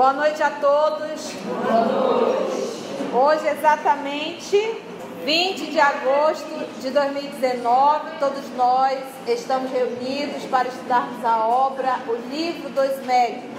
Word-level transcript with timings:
Boa 0.00 0.14
noite 0.14 0.42
a 0.42 0.48
todos. 0.52 1.30
Hoje, 3.12 3.48
exatamente 3.48 4.82
20 5.26 5.66
de 5.66 5.78
agosto 5.78 6.80
de 6.80 6.88
2019, 6.88 8.16
todos 8.18 8.48
nós 8.56 8.98
estamos 9.26 9.70
reunidos 9.70 10.44
para 10.44 10.68
estudarmos 10.68 11.22
a 11.22 11.46
obra 11.46 11.98
O 12.08 12.14
Livro 12.30 12.70
dos 12.70 13.04
Médios. 13.04 13.52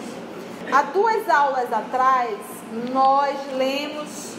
Há 0.73 0.81
duas 0.81 1.29
aulas 1.29 1.71
atrás, 1.71 2.35
nós 2.91 3.37
lemos 3.55 4.33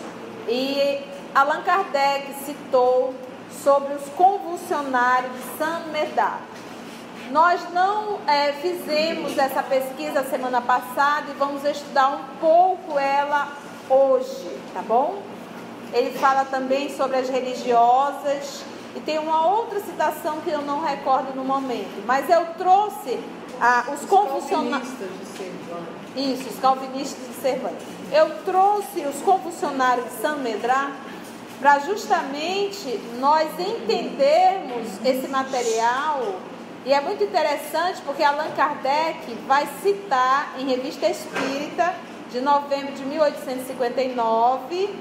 e 0.48 1.05
Allan 1.33 1.62
Kardec 1.62 2.34
citou 2.45 3.14
sobre 3.62 3.95
os 3.95 4.09
convulsionários 4.16 5.30
de 5.34 5.56
Saint 5.56 5.87
Medard. 5.92 6.52
Nós 7.31 7.61
não 7.73 8.19
é, 8.27 8.53
fizemos 8.55 9.37
essa 9.39 9.62
pesquisa 9.62 10.23
semana 10.25 10.61
passada 10.61 11.31
e 11.31 11.35
vamos 11.39 11.65
estudar 11.65 12.09
um 12.09 12.25
pouco 12.41 12.98
ela 12.98 13.53
hoje, 13.89 14.59
tá 14.75 14.83
bom? 14.83 15.23
Ele 15.93 16.17
fala 16.19 16.45
também 16.45 16.95
sobre 16.95 17.19
as 17.19 17.29
religiosas 17.29 18.65
e 18.97 19.01
tem 19.01 19.19
uma 19.19 19.47
outra 19.47 19.81
citação 19.81 20.41
que 20.41 20.51
eu 20.51 20.62
não 20.62 20.81
recordo 20.81 21.35
no 21.35 21.45
momento, 21.45 22.03
mas 22.07 22.29
eu 22.29 22.47
trouxe 22.59 23.19
ah, 23.61 23.84
os, 23.89 24.03
os 24.03 24.09
convulsionários. 24.09 24.89
Isso, 26.14 26.51
os 26.51 26.59
calvinistas 26.61 27.27
de 27.27 27.34
Cervantes. 27.41 27.86
Eu 28.12 28.45
trouxe 28.45 29.01
os 29.01 29.23
convulsionários 29.23 30.05
de 30.07 30.20
San 30.20 30.36
Medrá 30.36 30.92
para 31.59 31.79
justamente 31.79 33.01
nós 33.19 33.48
entendermos 33.59 34.89
esse 35.05 35.29
material 35.29 36.34
e 36.84 36.92
é 36.92 37.00
muito 37.00 37.22
interessante 37.22 38.02
porque 38.02 38.25
Allan 38.25 38.50
Kardec 38.56 39.34
vai 39.47 39.69
citar 39.83 40.55
em 40.58 40.66
Revista 40.66 41.06
Espírita 41.06 41.94
de 42.30 42.41
novembro 42.41 42.92
de 42.92 43.05
1859, 43.05 44.94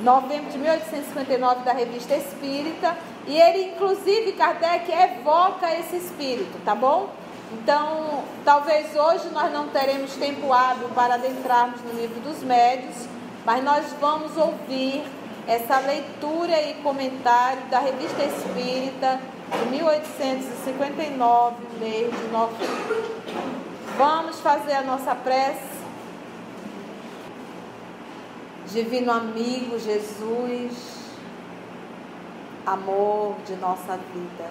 novembro 0.00 0.50
de 0.50 0.58
1859 0.58 1.64
da 1.64 1.72
Revista 1.72 2.16
Espírita, 2.16 2.96
e 3.26 3.38
ele 3.38 3.72
inclusive 3.72 4.32
Kardec 4.32 4.90
evoca 4.90 5.72
esse 5.78 5.96
espírito, 5.96 6.58
tá 6.64 6.74
bom? 6.74 7.10
Então, 7.52 8.24
talvez 8.44 8.96
hoje 8.96 9.28
nós 9.28 9.52
não 9.52 9.68
teremos 9.68 10.14
tempo 10.14 10.52
hábil 10.52 10.88
para 10.88 11.14
adentrarmos 11.14 11.80
no 11.82 11.92
livro 11.92 12.18
dos 12.20 12.42
médios, 12.42 12.96
mas 13.44 13.62
nós 13.62 13.84
vamos 14.00 14.36
ouvir 14.36 15.04
essa 15.46 15.78
leitura 15.78 16.60
e 16.62 16.74
comentário 16.82 17.62
da 17.70 17.78
Revista 17.78 18.24
Espírita 18.24 19.20
de 19.52 19.70
1859, 19.70 21.56
mês 21.78 22.10
de 22.10 22.28
novembro. 22.28 23.04
Vamos 23.96 24.40
fazer 24.40 24.74
a 24.74 24.82
nossa 24.82 25.14
prece. 25.14 25.76
Divino 28.66 29.12
amigo 29.12 29.78
Jesus, 29.78 30.96
amor 32.66 33.36
de 33.46 33.54
nossa 33.56 33.96
vida. 33.96 34.50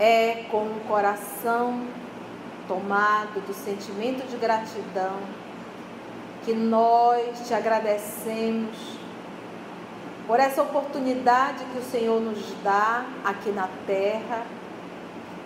É 0.00 0.46
com 0.50 0.64
o 0.64 0.80
coração 0.88 1.86
tomado 2.66 3.40
do 3.46 3.54
sentimento 3.54 4.28
de 4.28 4.36
gratidão 4.36 5.16
que 6.44 6.52
nós 6.52 7.46
te 7.46 7.54
agradecemos 7.54 9.01
por 10.26 10.38
essa 10.38 10.62
oportunidade 10.62 11.64
que 11.72 11.78
o 11.78 11.82
Senhor 11.82 12.20
nos 12.20 12.54
dá 12.62 13.04
aqui 13.24 13.50
na 13.50 13.68
terra, 13.86 14.44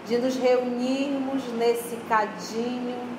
de 0.06 0.18
nos 0.18 0.36
reunirmos 0.36 1.42
nesse 1.54 1.96
cadinho 2.08 3.16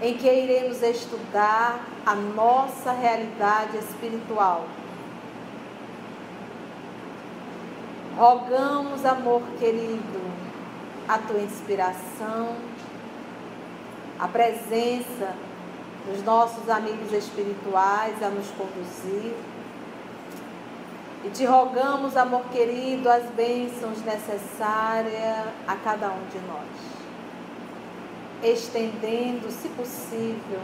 em 0.00 0.16
que 0.16 0.30
iremos 0.30 0.82
estudar 0.82 1.80
a 2.04 2.14
nossa 2.14 2.92
realidade 2.92 3.78
espiritual. 3.78 4.66
Rogamos, 8.16 9.04
amor 9.04 9.42
querido, 9.58 10.20
a 11.08 11.18
tua 11.18 11.40
inspiração, 11.40 12.54
a 14.18 14.28
presença 14.28 15.34
dos 16.06 16.22
nossos 16.24 16.68
amigos 16.68 17.12
espirituais 17.12 18.22
a 18.22 18.28
nos 18.28 18.48
conduzir 18.50 19.34
e 21.28 21.30
te 21.30 21.44
rogamos, 21.44 22.16
amor 22.16 22.44
querido, 22.46 23.06
as 23.10 23.24
bênçãos 23.32 24.02
necessárias 24.02 25.46
a 25.66 25.76
cada 25.76 26.08
um 26.08 26.24
de 26.32 26.38
nós, 26.46 26.66
estendendo, 28.42 29.50
se 29.50 29.68
possível, 29.68 30.60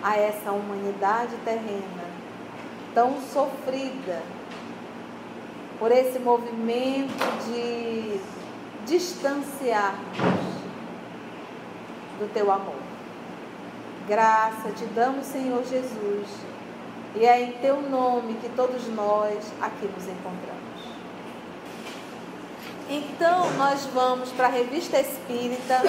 a 0.00 0.16
essa 0.16 0.52
humanidade 0.52 1.34
terrena 1.44 2.04
tão 2.94 3.20
sofrida 3.20 4.22
por 5.78 5.90
esse 5.90 6.20
movimento 6.20 7.24
de 7.46 8.20
distanciarmos 8.86 10.18
do 12.20 12.32
teu 12.32 12.50
amor. 12.52 12.80
Graça 14.06 14.70
te 14.70 14.84
damos, 14.86 15.26
Senhor 15.26 15.64
Jesus 15.64 16.49
e 17.14 17.24
é 17.24 17.42
em 17.42 17.52
teu 17.52 17.80
nome 17.82 18.34
que 18.34 18.48
todos 18.50 18.86
nós 18.88 19.36
aqui 19.60 19.86
nos 19.86 20.04
encontramos. 20.06 20.60
Então, 22.88 23.52
nós 23.52 23.86
vamos 23.86 24.30
para 24.30 24.46
a 24.46 24.50
Revista 24.50 24.98
Espírita, 25.00 25.80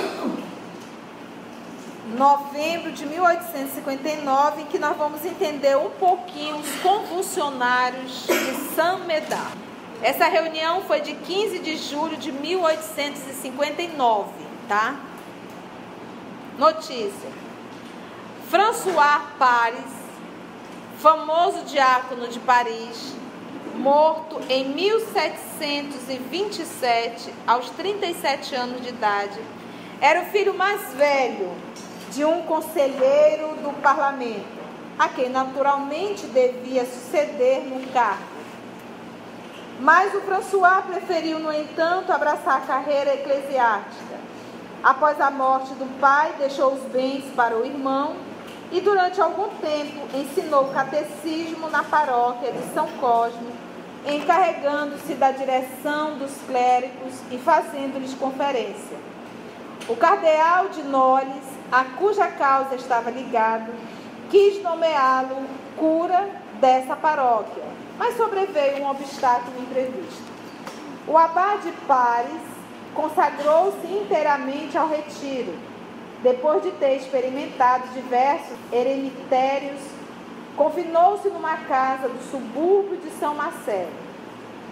novembro 2.17 2.91
de 2.91 3.05
1859, 3.05 4.61
em 4.61 4.65
que 4.65 4.77
nós 4.77 4.95
vamos 4.97 5.25
entender 5.25 5.77
um 5.77 5.89
pouquinho 5.91 6.57
os 6.57 6.71
convulsionários 6.81 8.27
de 8.27 8.75
Saint 8.75 9.05
Medard. 9.05 9.57
Essa 10.03 10.25
reunião 10.25 10.81
foi 10.81 11.01
de 11.01 11.13
15 11.13 11.59
de 11.59 11.77
julho 11.77 12.17
de 12.17 12.31
1859, 12.31 14.29
tá? 14.67 14.95
Notícia. 16.57 17.29
François 18.49 19.21
Paris 19.39 20.00
famoso 21.01 21.63
diácono 21.63 22.27
de 22.27 22.39
Paris, 22.39 23.15
morto 23.75 24.39
em 24.47 24.69
1727, 24.69 27.33
aos 27.47 27.71
37 27.71 28.53
anos 28.53 28.81
de 28.81 28.89
idade. 28.89 29.39
Era 29.99 30.21
o 30.21 30.25
filho 30.25 30.53
mais 30.53 30.93
velho 30.93 31.49
de 32.11 32.23
um 32.23 32.43
conselheiro 32.43 33.55
do 33.63 33.73
parlamento, 33.81 34.61
a 34.99 35.09
quem 35.09 35.29
naturalmente 35.29 36.27
devia 36.27 36.85
suceder 36.85 37.63
no 37.63 37.91
cargo. 37.91 38.29
Mas 39.79 40.13
o 40.13 40.21
François 40.21 40.83
preferiu, 40.83 41.39
no 41.39 41.51
entanto, 41.51 42.11
abraçar 42.11 42.57
a 42.57 42.67
carreira 42.67 43.15
eclesiástica. 43.15 44.21
Após 44.83 45.19
a 45.19 45.31
morte 45.31 45.73
do 45.73 45.87
pai, 45.99 46.35
deixou 46.37 46.73
os 46.73 46.83
bens 46.91 47.23
para 47.35 47.57
o 47.57 47.65
irmão 47.65 48.29
e 48.71 48.79
durante 48.79 49.19
algum 49.19 49.49
tempo 49.57 50.07
ensinou 50.15 50.69
catecismo 50.69 51.69
na 51.69 51.83
paróquia 51.83 52.51
de 52.51 52.73
São 52.73 52.87
Cosme, 52.99 53.51
encarregando-se 54.07 55.13
da 55.15 55.31
direção 55.31 56.17
dos 56.17 56.31
clérigos 56.47 57.13
e 57.29 57.37
fazendo-lhes 57.37 58.13
conferência. 58.13 58.97
O 59.89 59.95
cardeal 59.95 60.69
de 60.69 60.83
Noles, 60.83 61.43
a 61.71 61.83
cuja 61.83 62.27
causa 62.27 62.75
estava 62.75 63.09
ligado, 63.09 63.73
quis 64.29 64.63
nomeá-lo 64.63 65.45
cura 65.75 66.29
dessa 66.61 66.95
paróquia, 66.95 67.63
mas 67.97 68.15
sobreveio 68.15 68.83
um 68.83 68.89
obstáculo 68.89 69.59
imprevisto. 69.59 70.31
O 71.07 71.17
abade 71.17 71.73
Pares 71.87 72.41
consagrou-se 72.93 73.87
inteiramente 73.87 74.77
ao 74.77 74.87
retiro 74.87 75.70
depois 76.23 76.61
de 76.61 76.71
ter 76.71 76.97
experimentado 76.97 77.87
diversos 77.89 78.57
eremitérios, 78.71 79.79
confinou-se 80.55 81.27
numa 81.29 81.57
casa 81.57 82.07
do 82.07 82.21
subúrbio 82.29 82.97
de 82.97 83.09
São 83.11 83.33
Marcelo. 83.33 83.89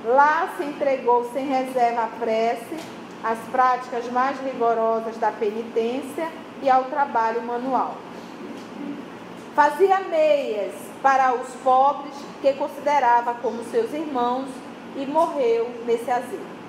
Lá 0.06 0.50
se 0.57 0.63
entregou 0.63 1.30
sem 1.34 1.48
reserva 1.48 2.04
à 2.04 2.07
prece, 2.07 2.78
às 3.24 3.40
práticas 3.51 4.10
mais 4.12 4.40
rigorosas 4.42 5.18
da 5.18 5.31
penitência 5.31 6.30
e 6.62 6.69
ao 6.69 6.86
trabalho 6.86 7.42
manual. 7.42 7.95
Fazia 9.56 10.00
meias 10.02 10.74
para 11.02 11.34
os 11.34 11.50
pobres 11.63 12.13
que 12.42 12.54
considerava 12.54 13.34
como 13.36 13.63
seus 13.66 13.92
irmãos 13.92 14.48
e 14.95 15.06
morreu 15.06 15.69
nesse 15.86 16.10
asilo. 16.10 16.60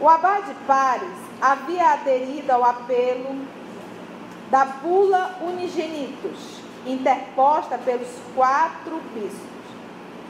O 0.00 0.08
abade 0.08 0.52
Pares 0.66 1.18
havia 1.40 1.92
aderido 1.92 2.50
ao 2.50 2.64
apelo 2.64 3.36
da 4.50 4.64
bula 4.64 5.38
unigenitus, 5.42 6.60
interposta 6.86 7.78
pelos 7.78 8.08
quatro 8.34 9.00
bispos. 9.14 9.64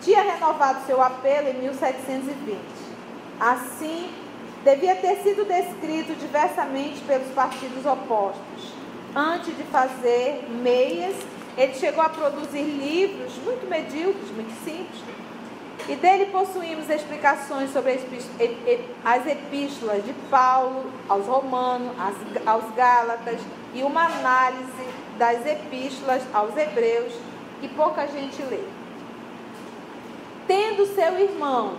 Tinha 0.00 0.22
renovado 0.22 0.86
seu 0.86 1.02
apelo 1.02 1.48
em 1.48 1.54
1720. 1.62 2.58
Assim, 3.40 4.10
devia 4.62 4.94
ter 4.96 5.16
sido 5.16 5.44
descrito 5.44 6.14
diversamente 6.14 7.00
pelos 7.02 7.28
partidos 7.34 7.84
opostos. 7.84 8.72
Antes 9.14 9.56
de 9.56 9.62
fazer 9.64 10.46
meias, 10.48 11.14
ele 11.56 11.74
chegou 11.74 12.02
a 12.02 12.08
produzir 12.08 12.62
livros 12.62 13.32
muito 13.44 13.68
medíocres, 13.68 14.30
muito 14.30 14.52
simples, 14.64 15.02
e 15.88 15.94
dele 15.96 16.26
possuímos 16.26 16.88
explicações 16.88 17.72
sobre 17.72 18.00
as 19.04 19.26
epístolas 19.26 20.04
de 20.04 20.12
Paulo 20.30 20.90
aos 21.08 21.26
Romanos, 21.26 21.92
aos 22.46 22.74
Gálatas, 22.74 23.38
e 23.74 23.82
uma 23.82 24.06
análise 24.06 24.88
das 25.18 25.44
epístolas 25.44 26.22
aos 26.32 26.56
Hebreus, 26.56 27.12
que 27.60 27.68
pouca 27.68 28.06
gente 28.06 28.40
lê. 28.42 28.60
Tendo 30.46 30.86
seu 30.86 31.18
irmão 31.18 31.76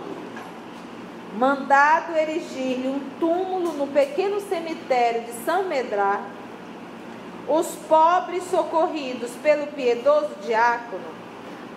mandado 1.36 2.16
erigir-lhe 2.16 2.88
um 2.88 3.00
túmulo 3.20 3.72
no 3.72 3.86
pequeno 3.88 4.40
cemitério 4.40 5.22
de 5.22 5.32
São 5.44 5.64
Medrar, 5.64 6.24
os 7.48 7.68
pobres 7.88 8.42
socorridos 8.50 9.30
pelo 9.42 9.68
piedoso 9.68 10.30
diácono, 10.44 11.04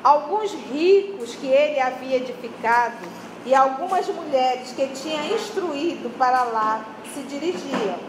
alguns 0.04 0.54
ricos 0.54 1.36
que 1.36 1.48
ele 1.48 1.80
havia 1.80 2.18
edificado 2.18 3.08
e 3.46 3.54
algumas 3.54 4.08
mulheres 4.08 4.72
que 4.72 4.88
tinha 4.88 5.34
instruído 5.34 6.10
para 6.18 6.44
lá 6.44 6.86
se 7.14 7.22
dirigiam, 7.22 8.09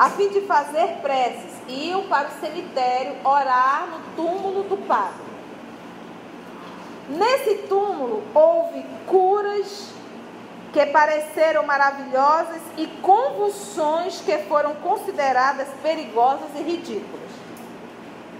a 0.00 0.08
fim 0.08 0.30
de 0.30 0.40
fazer 0.46 0.96
preces, 1.02 1.52
iam 1.68 2.04
para 2.04 2.28
o 2.28 2.40
cemitério 2.40 3.16
orar 3.22 3.86
no 3.86 4.16
túmulo 4.16 4.62
do 4.62 4.78
padre. 4.86 5.28
Nesse 7.06 7.66
túmulo 7.68 8.22
houve 8.34 8.82
curas 9.06 9.90
que 10.72 10.86
pareceram 10.86 11.66
maravilhosas 11.66 12.62
e 12.78 12.86
convulsões 13.02 14.22
que 14.22 14.38
foram 14.44 14.74
consideradas 14.76 15.68
perigosas 15.82 16.48
e 16.56 16.62
ridículas. 16.62 17.28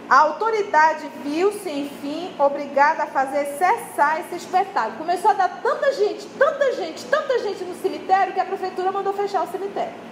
A 0.08 0.16
autoridade 0.16 1.10
viu-se, 1.22 1.68
enfim, 1.68 2.34
obrigada 2.38 3.02
a 3.02 3.06
fazer 3.06 3.44
cessar 3.58 4.18
esse 4.20 4.36
espetáculo. 4.36 4.96
Começou 4.96 5.30
a 5.30 5.34
dar 5.34 5.60
tanta 5.62 5.92
gente, 5.92 6.24
tanta 6.38 6.72
gente, 6.72 7.04
tanta 7.04 7.38
gente 7.40 7.64
no 7.64 7.74
cemitério 7.82 8.32
que 8.32 8.40
a 8.40 8.46
prefeitura 8.46 8.90
mandou 8.90 9.12
fechar 9.12 9.44
o 9.44 9.52
cemitério. 9.52 10.09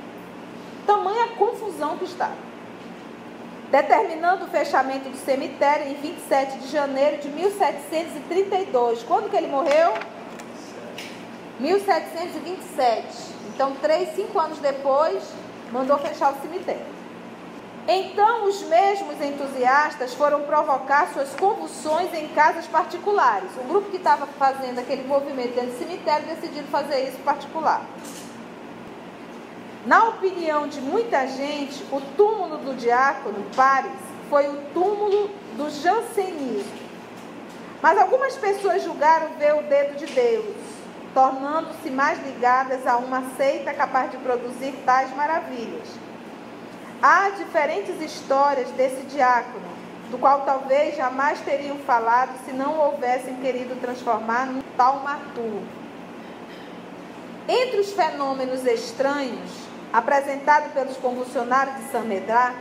Tamanha 0.88 1.28
confusão 1.36 1.98
que 1.98 2.06
estava. 2.06 2.32
Determinando 3.70 4.46
o 4.46 4.48
fechamento 4.48 5.10
do 5.10 5.18
cemitério 5.18 5.86
em 5.86 5.94
27 5.96 6.60
de 6.60 6.68
janeiro 6.68 7.18
de 7.18 7.28
1732. 7.28 9.02
Quando 9.02 9.28
que 9.28 9.36
ele 9.36 9.48
morreu? 9.48 9.92
1727. 11.60 13.04
Então, 13.54 13.74
três, 13.82 14.14
cinco 14.14 14.38
anos 14.40 14.56
depois, 14.60 15.22
mandou 15.70 15.98
fechar 15.98 16.32
o 16.32 16.40
cemitério. 16.40 16.80
Então, 17.86 18.46
os 18.46 18.62
mesmos 18.62 19.20
entusiastas 19.20 20.14
foram 20.14 20.44
provocar 20.44 21.12
suas 21.12 21.28
convulsões 21.34 22.14
em 22.14 22.28
casas 22.28 22.66
particulares. 22.66 23.50
O 23.58 23.68
grupo 23.68 23.90
que 23.90 23.98
estava 23.98 24.26
fazendo 24.38 24.78
aquele 24.78 25.06
movimento 25.06 25.54
dentro 25.54 25.72
do 25.72 25.78
cemitério 25.78 26.26
decidiram 26.28 26.68
fazer 26.68 27.06
isso 27.10 27.18
particular. 27.18 27.82
Na 29.88 30.04
opinião 30.04 30.68
de 30.68 30.82
muita 30.82 31.26
gente, 31.26 31.82
o 31.90 31.98
túmulo 32.14 32.58
do 32.58 32.76
diácono 32.76 33.42
Pares 33.56 33.90
foi 34.28 34.46
o 34.46 34.60
túmulo 34.74 35.30
do 35.56 35.70
jansenismo. 35.70 36.76
Mas 37.80 37.96
algumas 37.96 38.36
pessoas 38.36 38.82
julgaram 38.82 39.30
ver 39.38 39.54
o 39.54 39.62
dedo 39.62 39.96
de 39.96 40.04
Deus 40.04 40.56
tornando-se 41.14 41.88
mais 41.88 42.22
ligadas 42.22 42.86
a 42.86 42.98
uma 42.98 43.22
seita 43.38 43.72
capaz 43.72 44.10
de 44.10 44.18
produzir 44.18 44.74
tais 44.84 45.10
maravilhas. 45.16 45.88
Há 47.00 47.30
diferentes 47.30 47.98
histórias 48.02 48.70
desse 48.72 49.06
diácono, 49.06 49.70
do 50.10 50.18
qual 50.18 50.42
talvez 50.42 50.98
jamais 50.98 51.40
teriam 51.40 51.78
falado 51.78 52.38
se 52.44 52.52
não 52.52 52.78
houvessem 52.78 53.36
querido 53.36 53.74
transformar 53.80 54.48
num 54.48 54.60
taumaturgo. 54.76 55.62
Entre 57.48 57.80
os 57.80 57.94
fenômenos 57.94 58.66
estranhos 58.66 59.67
apresentados 59.92 60.72
pelos 60.72 60.96
convulsionários 60.96 61.76
de 61.76 61.90
Samedrá, 61.90 62.54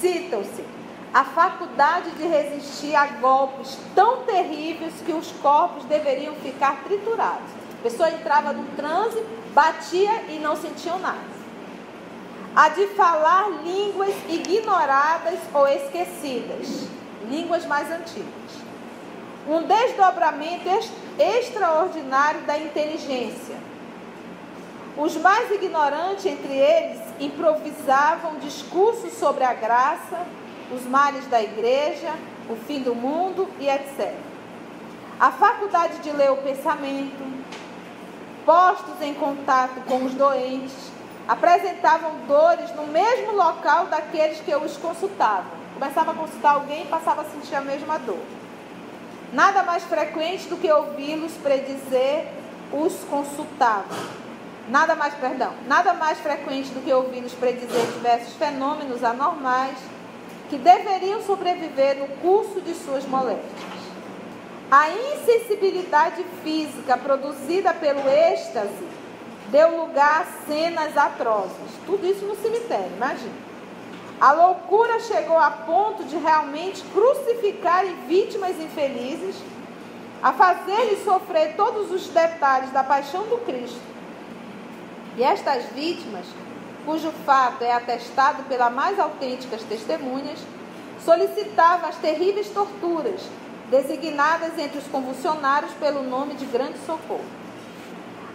citam-se 0.00 0.64
a 1.12 1.24
faculdade 1.24 2.10
de 2.12 2.26
resistir 2.26 2.94
a 2.94 3.06
golpes 3.06 3.78
tão 3.94 4.24
terríveis 4.24 4.94
que 5.04 5.12
os 5.12 5.32
corpos 5.32 5.84
deveriam 5.84 6.34
ficar 6.36 6.82
triturados. 6.84 7.50
A 7.78 7.82
pessoa 7.82 8.10
entrava 8.10 8.52
no 8.52 8.64
transe, 8.76 9.22
batia 9.54 10.24
e 10.28 10.38
não 10.38 10.56
sentia 10.56 10.96
nada. 10.96 11.38
A 12.54 12.68
de 12.70 12.88
falar 12.88 13.48
línguas 13.62 14.14
ignoradas 14.28 15.38
ou 15.54 15.66
esquecidas, 15.68 16.88
línguas 17.28 17.64
mais 17.66 17.90
antigas. 17.90 18.26
Um 19.48 19.62
desdobramento 19.62 20.68
extraordinário 21.18 22.42
da 22.42 22.58
inteligência. 22.58 23.56
Os 24.98 25.16
mais 25.16 25.48
ignorantes 25.52 26.26
entre 26.26 26.52
eles 26.52 27.00
improvisavam 27.20 28.34
discursos 28.40 29.12
sobre 29.12 29.44
a 29.44 29.54
graça, 29.54 30.26
os 30.72 30.82
males 30.82 31.24
da 31.26 31.40
igreja, 31.40 32.12
o 32.50 32.56
fim 32.56 32.80
do 32.80 32.96
mundo 32.96 33.48
e 33.60 33.68
etc. 33.68 34.12
A 35.20 35.30
faculdade 35.30 35.98
de 35.98 36.10
ler 36.10 36.32
o 36.32 36.38
pensamento, 36.38 37.24
postos 38.44 39.00
em 39.00 39.14
contato 39.14 39.80
com 39.86 40.04
os 40.04 40.14
doentes, 40.14 40.90
apresentavam 41.28 42.10
dores 42.26 42.74
no 42.74 42.88
mesmo 42.88 43.36
local 43.36 43.86
daqueles 43.86 44.40
que 44.40 44.52
os 44.52 44.76
consultavam. 44.78 45.58
Começava 45.74 46.10
a 46.10 46.14
consultar 46.14 46.54
alguém 46.54 46.82
e 46.82 46.88
passava 46.88 47.22
a 47.22 47.24
sentir 47.24 47.54
a 47.54 47.60
mesma 47.60 48.00
dor. 48.00 48.18
Nada 49.32 49.62
mais 49.62 49.84
frequente 49.84 50.48
do 50.48 50.56
que 50.56 50.68
ouvi-los 50.68 51.34
predizer 51.34 52.26
os 52.72 53.04
consultavam. 53.04 54.27
Nada 54.68 54.94
mais, 54.94 55.14
perdão, 55.14 55.52
nada 55.66 55.94
mais 55.94 56.18
frequente 56.18 56.70
do 56.70 56.84
que 56.84 56.92
ouvi-los 56.92 57.32
predizer 57.32 57.86
diversos 57.86 58.34
fenômenos 58.34 59.02
anormais 59.02 59.78
que 60.50 60.58
deveriam 60.58 61.22
sobreviver 61.22 61.96
no 61.96 62.08
curso 62.20 62.60
de 62.60 62.74
suas 62.74 63.06
moléstias. 63.06 63.78
A 64.70 64.90
insensibilidade 64.90 66.22
física 66.42 66.98
produzida 66.98 67.72
pelo 67.72 68.06
êxtase 68.06 68.86
deu 69.50 69.84
lugar 69.84 70.20
a 70.20 70.46
cenas 70.46 70.94
atrozes. 70.96 71.72
Tudo 71.86 72.06
isso 72.06 72.26
no 72.26 72.36
cemitério, 72.36 72.92
imagina. 72.94 73.32
A 74.20 74.32
loucura 74.32 75.00
chegou 75.00 75.38
a 75.38 75.50
ponto 75.50 76.04
de 76.04 76.18
realmente 76.18 76.84
crucificarem 76.92 77.94
vítimas 78.06 78.60
infelizes, 78.60 79.36
a 80.22 80.32
fazer-lhes 80.32 81.04
sofrer 81.04 81.54
todos 81.56 81.90
os 81.90 82.08
detalhes 82.08 82.70
da 82.70 82.84
paixão 82.84 83.22
do 83.28 83.38
Cristo. 83.46 83.97
E 85.18 85.22
estas 85.24 85.64
vítimas, 85.74 86.26
cujo 86.86 87.10
fato 87.26 87.64
é 87.64 87.72
atestado 87.72 88.44
pelas 88.44 88.72
mais 88.72 89.00
autênticas 89.00 89.64
testemunhas, 89.64 90.38
solicitavam 91.04 91.88
as 91.88 91.96
terríveis 91.96 92.48
torturas 92.50 93.20
designadas 93.68 94.56
entre 94.56 94.78
os 94.78 94.86
convulsionários 94.86 95.72
pelo 95.72 96.04
nome 96.04 96.34
de 96.34 96.46
grande 96.46 96.78
socorro. 96.86 97.24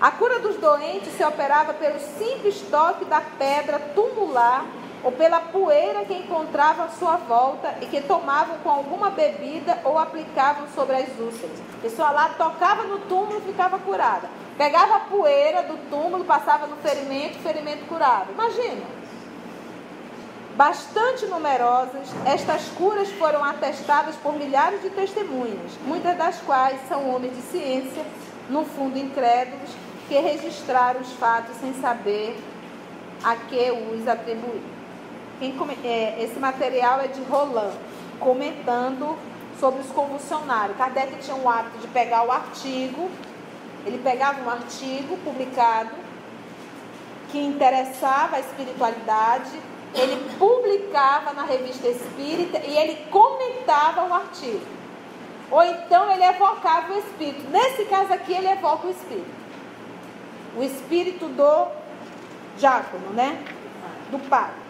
A 0.01 0.11
cura 0.11 0.39
dos 0.39 0.57
doentes 0.57 1.13
se 1.15 1.23
operava 1.23 1.73
pelo 1.73 2.01
simples 2.01 2.59
toque 2.69 3.05
da 3.05 3.21
pedra 3.21 3.79
tumular 3.95 4.65
ou 5.03 5.11
pela 5.11 5.39
poeira 5.39 6.05
que 6.05 6.13
encontravam 6.13 6.85
à 6.85 6.89
sua 6.89 7.17
volta 7.17 7.75
e 7.81 7.85
que 7.85 8.01
tomavam 8.01 8.57
com 8.59 8.69
alguma 8.69 9.09
bebida 9.09 9.79
ou 9.83 9.99
aplicavam 9.99 10.67
sobre 10.73 10.95
as 10.95 11.09
úlceras. 11.19 11.59
A 11.77 11.81
pessoa 11.81 12.11
lá 12.11 12.29
tocava 12.29 12.83
no 12.83 12.99
túmulo 12.99 13.37
e 13.39 13.51
ficava 13.51 13.77
curada. 13.79 14.29
Pegava 14.57 14.95
a 14.95 14.99
poeira 15.01 15.63
do 15.63 15.77
túmulo, 15.89 16.23
passava 16.23 16.67
no 16.67 16.77
ferimento, 16.77 17.39
ferimento 17.39 17.85
curado. 17.85 18.31
Imagina 18.31 19.03
bastante 20.55 21.25
numerosas, 21.25 22.09
estas 22.25 22.67
curas 22.69 23.09
foram 23.13 23.43
atestadas 23.43 24.15
por 24.17 24.33
milhares 24.33 24.81
de 24.81 24.89
testemunhas, 24.91 25.71
muitas 25.85 26.15
das 26.15 26.39
quais 26.41 26.79
são 26.87 27.09
homens 27.09 27.35
de 27.35 27.41
ciência, 27.41 28.05
no 28.49 28.63
fundo 28.63 28.97
incrédulos, 28.97 29.71
que 30.07 30.19
registraram 30.19 31.01
os 31.01 31.11
fatos 31.13 31.55
sem 31.57 31.73
saber 31.81 32.37
a 33.23 33.35
que 33.35 33.71
os 33.71 34.07
atribuir. 34.07 34.72
É, 35.83 36.23
esse 36.23 36.39
material 36.39 37.01
é 37.01 37.07
de 37.07 37.21
Roland, 37.23 37.73
comentando 38.19 39.17
sobre 39.59 39.81
os 39.81 39.87
convulsionários. 39.87 40.77
Kardec 40.77 41.17
tinha 41.17 41.35
o 41.35 41.49
hábito 41.49 41.79
de 41.79 41.87
pegar 41.87 42.25
o 42.25 42.31
artigo, 42.31 43.09
ele 43.85 43.99
pegava 44.03 44.41
um 44.41 44.49
artigo 44.49 45.17
publicado 45.17 45.91
que 47.29 47.39
interessava 47.39 48.37
a 48.37 48.39
espiritualidade 48.39 49.51
ele 49.93 50.35
publicava 50.37 51.33
na 51.33 51.43
revista 51.43 51.87
espírita 51.87 52.59
e 52.59 52.75
ele 52.75 52.95
comentava 53.11 54.05
o 54.05 54.13
artigo. 54.13 54.65
Ou 55.51 55.63
então 55.63 56.11
ele 56.11 56.23
evocava 56.23 56.93
o 56.93 56.97
espírito. 56.97 57.47
Nesse 57.51 57.85
caso 57.85 58.11
aqui, 58.11 58.33
ele 58.33 58.47
evoca 58.47 58.87
o 58.87 58.91
espírito. 58.91 59.43
O 60.57 60.63
espírito 60.63 61.27
do 61.27 61.67
diácono, 62.57 63.09
né? 63.11 63.43
Do 64.09 64.17
padre. 64.27 64.62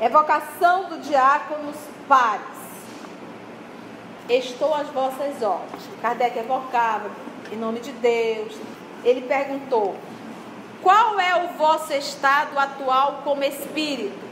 Evocação 0.00 0.88
do 0.88 0.98
diáconos 0.98 1.76
pares. 2.08 2.42
Estou 4.28 4.74
às 4.74 4.88
vossas 4.88 5.42
ordens. 5.42 5.82
Kardec 6.02 6.38
evocava 6.38 7.10
em 7.52 7.56
nome 7.56 7.80
de 7.80 7.92
Deus. 7.92 8.54
Ele 9.04 9.22
perguntou: 9.22 9.94
Qual 10.82 11.20
é 11.20 11.44
o 11.44 11.56
vosso 11.56 11.92
estado 11.92 12.58
atual 12.58 13.20
como 13.22 13.44
espírito? 13.44 14.24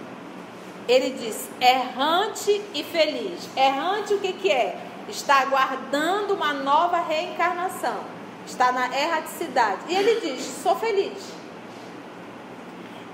Ele 0.89 1.11
diz: 1.11 1.49
errante 1.61 2.61
e 2.75 2.83
feliz. 2.83 3.49
Errante 3.57 4.15
o 4.15 4.19
que, 4.19 4.33
que 4.33 4.51
é? 4.51 4.79
Está 5.09 5.41
aguardando 5.43 6.35
uma 6.35 6.53
nova 6.53 6.99
reencarnação. 6.99 8.01
Está 8.47 8.73
na 8.73 8.87
erraticidade. 8.99 9.83
E 9.89 9.95
ele 9.95 10.21
diz: 10.21 10.43
sou 10.63 10.75
feliz. 10.77 11.42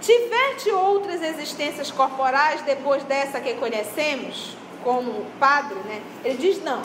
Tiveste 0.09 0.71
outras 0.71 1.21
existências 1.21 1.91
corporais 1.91 2.62
depois 2.62 3.03
dessa 3.03 3.43
que 3.43 3.53
conhecemos, 3.57 4.57
como 4.83 5.27
padre, 5.38 5.75
né? 5.85 6.00
Ele 6.25 6.38
diz: 6.38 6.65
não. 6.65 6.81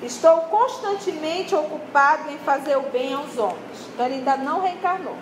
Estou 0.00 0.42
constantemente 0.42 1.52
ocupado 1.52 2.30
em 2.30 2.38
fazer 2.38 2.76
o 2.76 2.82
bem 2.82 3.12
aos 3.12 3.36
homens. 3.36 3.88
Então 3.92 4.06
ele 4.06 4.18
ainda 4.18 4.36
não 4.36 4.60
reencarnou. 4.60 5.16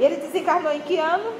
E 0.00 0.04
ele 0.04 0.16
desencarnou 0.16 0.72
em 0.72 0.80
que 0.80 0.98
ano? 0.98 1.32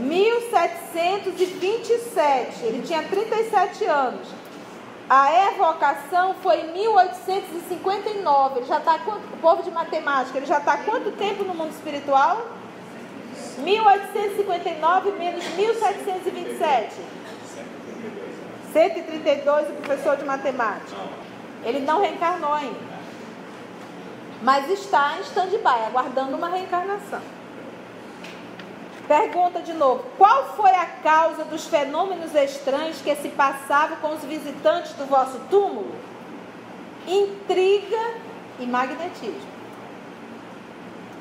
1727. 0.00 2.64
Ele 2.64 2.82
tinha 2.84 3.04
37 3.04 3.84
anos. 3.84 4.26
A 5.08 5.52
evocação 5.52 6.34
foi 6.42 6.62
em 6.62 6.72
1859. 6.72 8.58
Ele 8.58 8.66
já 8.66 8.78
está 8.78 8.96
o 8.96 9.36
povo 9.36 9.62
de 9.62 9.70
matemática, 9.70 10.36
ele 10.36 10.46
já 10.46 10.58
está 10.58 10.78
quanto 10.78 11.12
tempo 11.12 11.44
no 11.44 11.54
mundo 11.54 11.70
espiritual? 11.70 12.63
1859 13.58 15.12
menos 15.12 15.44
1727. 15.44 16.94
132 18.72 19.68
o 19.68 19.72
professor 19.74 20.16
de 20.16 20.24
matemática. 20.24 20.96
Ele 21.64 21.80
não 21.80 22.00
reencarnou 22.00 22.52
ainda. 22.52 22.94
Mas 24.42 24.68
está 24.68 25.16
em 25.16 25.20
stand-by, 25.22 25.86
aguardando 25.86 26.36
uma 26.36 26.48
reencarnação. 26.48 27.20
Pergunta 29.06 29.60
de 29.60 29.72
novo: 29.72 30.04
qual 30.18 30.54
foi 30.56 30.70
a 30.70 30.86
causa 30.86 31.44
dos 31.44 31.66
fenômenos 31.66 32.34
estranhos 32.34 33.00
que 33.00 33.14
se 33.16 33.28
passavam 33.30 33.96
com 33.98 34.14
os 34.14 34.24
visitantes 34.24 34.92
do 34.94 35.06
vosso 35.06 35.38
túmulo? 35.50 35.94
Intriga 37.06 38.14
e 38.58 38.66
magnetismo. 38.66 39.54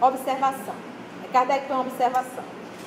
Observação. 0.01 0.92
Kardec 1.33 1.65
tem 1.65 1.75
uma 1.75 1.85
observação. 1.85 2.43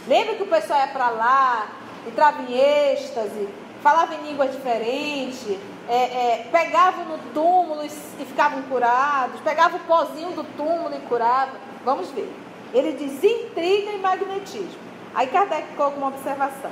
Lembra 0.07 0.37
que 0.37 0.45
o 0.45 0.47
pessoal 0.47 0.79
ia 0.79 0.87
para 0.87 1.11
lá, 1.11 1.67
entrava 2.07 2.43
em 2.43 2.55
êxtase, 2.55 3.49
falava 3.83 4.15
em 4.15 4.29
línguas 4.29 4.53
diferentes, 4.53 5.59
é, 5.89 6.47
é, 6.53 7.05
no 7.09 7.19
túmulo 7.35 7.85
e, 7.85 7.87
e 7.87 8.25
ficavam 8.25 8.63
curados, 8.63 9.41
pegavam 9.41 9.79
o 9.81 9.83
pozinho 9.83 10.31
do 10.31 10.45
túmulo 10.57 10.95
e 10.95 11.01
curavam. 11.01 11.57
Vamos 11.85 12.11
ver. 12.11 12.33
Ele 12.73 12.93
diz 12.93 13.23
intriga 13.23 13.93
e 13.93 13.99
magnetismo. 13.99 14.87
Aí 15.15 15.27
Kardec 15.27 15.75
colocou 15.77 15.99
uma 15.99 16.09
observação. 16.09 16.71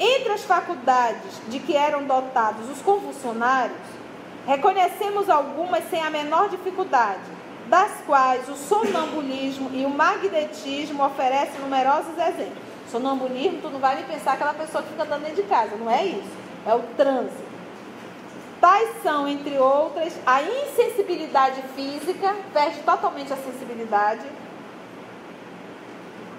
Entre 0.00 0.32
as 0.32 0.42
faculdades 0.42 1.40
de 1.48 1.60
que 1.60 1.76
eram 1.76 2.04
dotados 2.04 2.68
os 2.68 2.82
convulsionários, 2.82 3.78
reconhecemos 4.46 5.30
algumas 5.30 5.88
sem 5.88 6.02
a 6.02 6.10
menor 6.10 6.48
dificuldade, 6.48 7.20
das 7.68 7.92
quais 8.06 8.48
o 8.48 8.56
sonambulismo 8.56 9.70
e 9.72 9.84
o 9.84 9.90
magnetismo 9.90 11.04
oferecem 11.04 11.60
numerosos 11.60 12.16
exemplos. 12.18 12.62
Sonambulismo, 12.90 13.60
tu 13.62 13.70
não 13.70 13.80
vai 13.80 13.96
nem 13.96 14.04
pensar 14.04 14.34
aquela 14.34 14.54
pessoa 14.54 14.82
que 14.82 14.90
fica 14.90 15.02
andando 15.02 15.22
dentro 15.22 15.42
de 15.42 15.48
casa, 15.48 15.76
não 15.76 15.90
é 15.90 16.04
isso. 16.04 16.30
É 16.66 16.74
o 16.74 16.80
trânsito. 16.96 17.54
Tais 18.60 19.02
são, 19.02 19.28
entre 19.28 19.58
outras, 19.58 20.14
a 20.24 20.42
insensibilidade 20.42 21.60
física, 21.74 22.34
perde 22.52 22.80
totalmente 22.80 23.32
a 23.32 23.36
sensibilidade, 23.36 24.24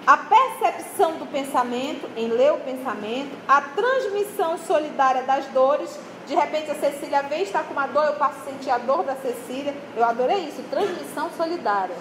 a 0.06 0.16
percepção 0.16 1.18
do 1.18 1.26
pensamento, 1.26 2.08
em 2.16 2.28
ler 2.28 2.52
o 2.52 2.58
pensamento, 2.58 3.36
a 3.48 3.60
transmissão 3.60 4.56
solidária 4.56 5.24
das 5.24 5.46
dores. 5.46 5.98
De 6.26 6.34
repente 6.34 6.70
a 6.70 6.74
Cecília 6.74 7.22
vem 7.22 7.42
estar 7.42 7.62
com 7.64 7.72
uma 7.72 7.86
dor, 7.86 8.04
eu 8.04 8.14
passo 8.14 8.40
a 8.40 8.50
sentir 8.50 8.70
a 8.70 8.78
dor 8.78 9.04
da 9.04 9.14
Cecília. 9.14 9.72
Eu 9.96 10.04
adorei 10.04 10.38
isso, 10.38 10.62
transmissão 10.70 11.30
solidária. 11.36 11.94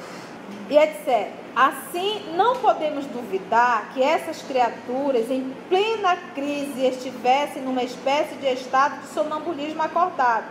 E 0.70 0.78
etc. 0.78 1.30
Assim, 1.56 2.34
não 2.36 2.58
podemos 2.58 3.06
duvidar 3.06 3.92
que 3.94 4.02
essas 4.02 4.42
criaturas, 4.42 5.30
em 5.30 5.54
plena 5.70 6.18
crise, 6.34 6.86
estivessem 6.86 7.62
numa 7.62 7.84
espécie 7.84 8.36
de 8.36 8.48
estado 8.48 9.00
de 9.02 9.08
sonambulismo 9.08 9.82
acordado, 9.82 10.46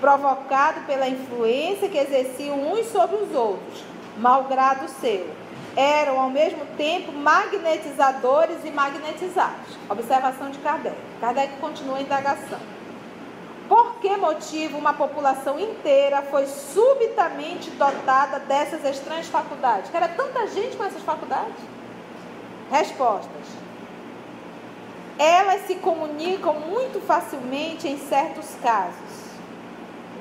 provocado 0.00 0.80
pela 0.86 1.08
influência 1.08 1.88
que 1.88 1.98
exerciam 1.98 2.72
uns 2.72 2.86
sobre 2.86 3.16
os 3.16 3.34
outros, 3.34 3.84
malgrado 4.16 4.88
seu 4.88 5.28
eram 5.76 6.20
ao 6.20 6.30
mesmo 6.30 6.64
tempo 6.76 7.12
magnetizadores 7.12 8.58
e 8.64 8.70
magnetizados. 8.70 9.78
Observação 9.88 10.50
de 10.50 10.58
Kardec. 10.58 10.96
Kardec 11.20 11.56
continua 11.60 11.98
a 11.98 12.02
indagação. 12.02 12.58
Por 13.72 13.94
que 14.00 14.14
motivo 14.18 14.76
uma 14.76 14.92
população 14.92 15.58
inteira 15.58 16.20
foi 16.20 16.46
subitamente 16.46 17.70
dotada 17.70 18.38
dessas 18.40 18.84
estranhas 18.84 19.28
faculdades? 19.28 19.90
Que 19.90 19.96
era 19.96 20.08
tanta 20.08 20.46
gente 20.48 20.76
com 20.76 20.84
essas 20.84 21.00
faculdades? 21.00 21.56
Respostas. 22.70 23.46
Elas 25.18 25.62
se 25.62 25.76
comunicam 25.76 26.52
muito 26.52 27.00
facilmente 27.00 27.88
em 27.88 27.96
certos 27.96 28.44
casos. 28.62 29.32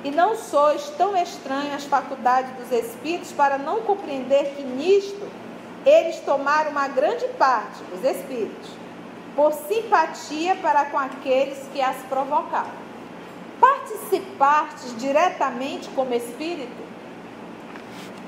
E 0.06 0.12
não 0.12 0.38
sois 0.38 0.90
tão 0.92 1.18
estranho 1.18 1.76
as 1.76 1.84
faculdades 1.84 2.56
dos 2.56 2.72
espíritos 2.72 3.34
para 3.34 3.58
não 3.58 3.82
compreender 3.82 4.54
que 4.56 4.64
nisto 4.64 5.30
eles 5.86 6.22
tomaram 6.22 6.72
uma 6.72 6.88
grande 6.88 7.28
parte, 7.38 7.84
os 7.94 8.02
espíritos, 8.02 8.70
por 9.36 9.52
simpatia 9.52 10.56
para 10.56 10.86
com 10.86 10.98
aqueles 10.98 11.60
que 11.74 11.82
as 11.82 11.98
provocaram. 12.04 12.81
Participaste 13.82 14.96
diretamente 14.96 15.90
como 15.90 16.14
espírito? 16.14 16.82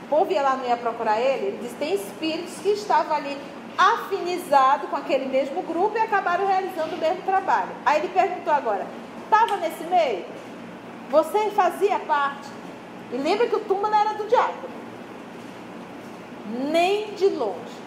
O 0.03 0.07
povo 0.09 0.31
ia 0.31 0.41
lá, 0.41 0.55
não 0.55 0.65
ia 0.65 0.77
procurar 0.77 1.19
ele? 1.19 1.47
Ele 1.47 1.59
diz: 1.61 1.73
tem 1.73 1.95
espíritos 1.95 2.55
que 2.55 2.69
estavam 2.69 3.15
ali 3.15 3.37
afinizados 3.77 4.89
com 4.89 4.95
aquele 4.95 5.25
mesmo 5.25 5.61
grupo 5.63 5.97
e 5.97 6.01
acabaram 6.01 6.45
realizando 6.47 6.95
o 6.95 6.99
mesmo 6.99 7.21
trabalho. 7.23 7.69
Aí 7.85 7.99
ele 7.99 8.09
perguntou 8.09 8.53
agora: 8.53 8.85
estava 9.23 9.57
nesse 9.57 9.83
meio? 9.83 10.25
Você 11.09 11.49
fazia 11.51 11.99
parte? 11.99 12.47
E 13.11 13.17
lembra 13.17 13.47
que 13.47 13.55
o 13.55 13.59
túmulo 13.59 13.93
era 13.93 14.13
do 14.13 14.27
diabo 14.27 14.73
nem 16.45 17.13
de 17.15 17.27
longe. 17.27 17.83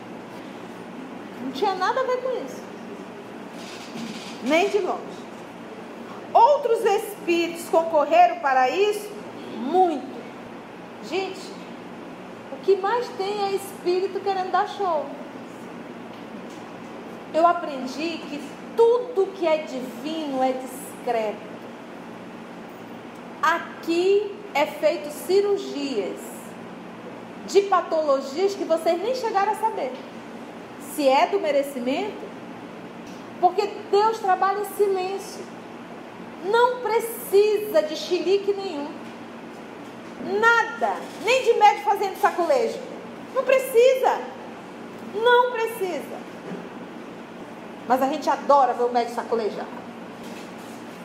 Não 1.42 1.52
tinha 1.52 1.75
nada 1.75 2.00
a 2.00 2.04
ver 2.04 2.16
com 2.18 2.44
isso. 2.44 2.62
Nem 4.44 4.68
de 4.68 4.78
longe. 4.78 5.15
Outros 6.36 6.84
espíritos 6.84 7.66
concorreram 7.70 8.40
para 8.40 8.68
isso? 8.68 9.08
Muito. 9.56 10.14
Gente, 11.08 11.40
o 12.52 12.56
que 12.62 12.76
mais 12.76 13.08
tem 13.16 13.42
é 13.44 13.52
espírito 13.52 14.20
querendo 14.20 14.50
dar 14.50 14.68
show. 14.68 15.06
Eu 17.32 17.46
aprendi 17.46 18.18
que 18.18 18.42
tudo 18.76 19.32
que 19.32 19.46
é 19.46 19.62
divino 19.62 20.42
é 20.42 20.52
discreto. 20.52 21.56
Aqui 23.40 24.34
é 24.52 24.66
feito 24.66 25.08
cirurgias 25.10 26.20
de 27.46 27.62
patologias 27.62 28.54
que 28.54 28.64
vocês 28.64 29.00
nem 29.00 29.14
chegaram 29.14 29.52
a 29.52 29.56
saber. 29.56 29.92
Se 30.94 31.08
é 31.08 31.28
do 31.28 31.40
merecimento, 31.40 32.26
porque 33.40 33.70
Deus 33.90 34.18
trabalha 34.18 34.60
em 34.60 34.76
silêncio. 34.76 35.55
Não 36.50 36.80
precisa 36.80 37.82
de 37.82 37.96
xilique 37.96 38.52
nenhum. 38.52 38.88
Nada. 40.40 40.96
Nem 41.24 41.42
de 41.44 41.54
médico 41.54 41.90
fazendo 41.90 42.20
sacolejo. 42.20 42.78
Não 43.34 43.44
precisa. 43.44 44.20
Não 45.14 45.52
precisa. 45.52 46.16
Mas 47.88 48.02
a 48.02 48.06
gente 48.06 48.28
adora 48.28 48.74
ver 48.74 48.84
o 48.84 48.92
médico 48.92 49.14
sacolejar. 49.14 49.66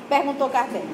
Perguntou 0.10 0.50
Kardec. 0.50 0.86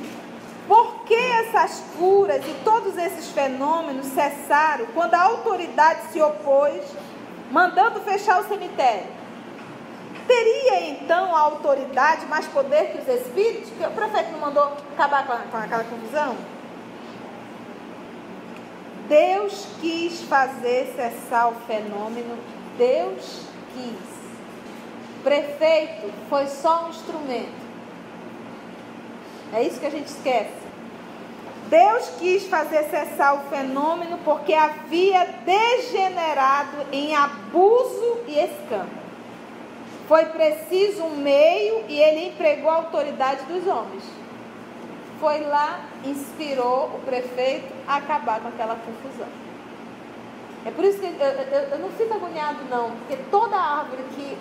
Por 0.68 1.06
que 1.06 1.16
essas 1.16 1.82
curas 1.98 2.46
e 2.46 2.54
todos 2.66 2.98
esses 2.98 3.30
fenômenos 3.30 4.06
cessaram 4.08 4.86
quando 4.94 5.14
a 5.14 5.22
autoridade 5.22 6.12
se 6.12 6.22
opôs, 6.22 6.84
mandando 7.50 8.02
fechar 8.02 8.42
o 8.42 8.48
cemitério? 8.48 9.17
Teria 10.28 10.90
então 10.90 11.36
a 11.36 11.40
autoridade 11.40 12.26
mais 12.26 12.46
poder 12.48 12.92
que 12.92 12.98
os 13.00 13.08
espíritos? 13.08 13.70
Porque 13.70 13.86
o 13.86 13.92
prefeito 13.92 14.32
não 14.32 14.40
mandou 14.40 14.74
acabar 14.94 15.26
com, 15.26 15.50
com 15.50 15.58
aquela 15.58 15.84
confusão? 15.86 16.36
Deus 19.08 19.66
quis 19.80 20.22
fazer 20.24 20.94
cessar 20.96 21.50
o 21.50 21.56
fenômeno, 21.66 22.38
Deus 22.78 23.42
quis. 23.74 24.18
Prefeito 25.24 26.12
foi 26.30 26.48
só 26.48 26.86
um 26.86 26.90
instrumento. 26.90 27.68
É 29.54 29.64
isso 29.64 29.80
que 29.80 29.86
a 29.86 29.92
gente 29.92 30.08
esquece. 30.08 30.68
Deus 31.70 32.10
quis 32.20 32.48
fazer 32.48 32.84
cessar 32.86 33.36
o 33.36 33.50
fenômeno 33.50 34.18
porque 34.26 34.54
havia 34.54 35.26
degenerado 35.46 36.86
em 36.92 37.16
abuso 37.16 38.20
e 38.28 38.40
escândalo. 38.40 39.07
Foi 40.08 40.26
preciso 40.26 41.04
um 41.04 41.18
meio 41.18 41.84
e 41.88 42.00
ele 42.00 42.28
empregou 42.28 42.70
a 42.70 42.76
autoridade 42.76 43.44
dos 43.44 43.68
homens. 43.68 44.04
Foi 45.20 45.42
lá, 45.42 45.82
inspirou 46.06 46.92
o 46.96 47.02
prefeito 47.06 47.74
a 47.88 47.98
acabar 47.98 48.40
com 48.40 48.48
aquela 48.48 48.76
confusão. 48.76 49.28
É 50.66 50.72
por 50.72 50.86
isso 50.86 51.00
que 51.00 51.06
eu, 51.06 51.12
eu, 51.12 51.62
eu 51.72 51.80
não 51.80 51.90
fico 51.90 52.14
agoniado, 52.14 52.60
não, 52.70 52.92
porque 52.92 53.18
toda 53.30 53.56
árvore 53.58 54.04
que 54.16 54.38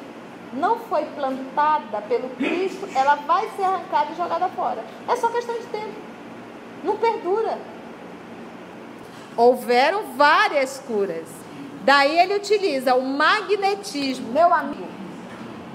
não 0.53 0.79
foi 0.81 1.05
plantada 1.17 2.01
pelo 2.09 2.29
Cristo, 2.31 2.89
ela 2.95 3.17
vai 3.17 3.49
ser 3.57 3.65
arrancada 3.65 4.13
e 4.13 4.17
jogada 4.17 4.49
fora. 4.49 4.85
É 5.09 5.17
só 5.17 5.29
questão 5.29 5.55
de 5.55 5.67
tempo. 5.67 5.95
Não 6.85 6.97
perdura. 6.97 7.59
Houveram 9.37 10.15
várias 10.17 10.79
curas. 10.87 11.27
Daí 11.83 12.19
ele 12.19 12.35
utiliza 12.35 12.95
o 12.95 13.03
magnetismo. 13.03 14.33
Meu 14.33 14.53
amigo, 14.53 14.96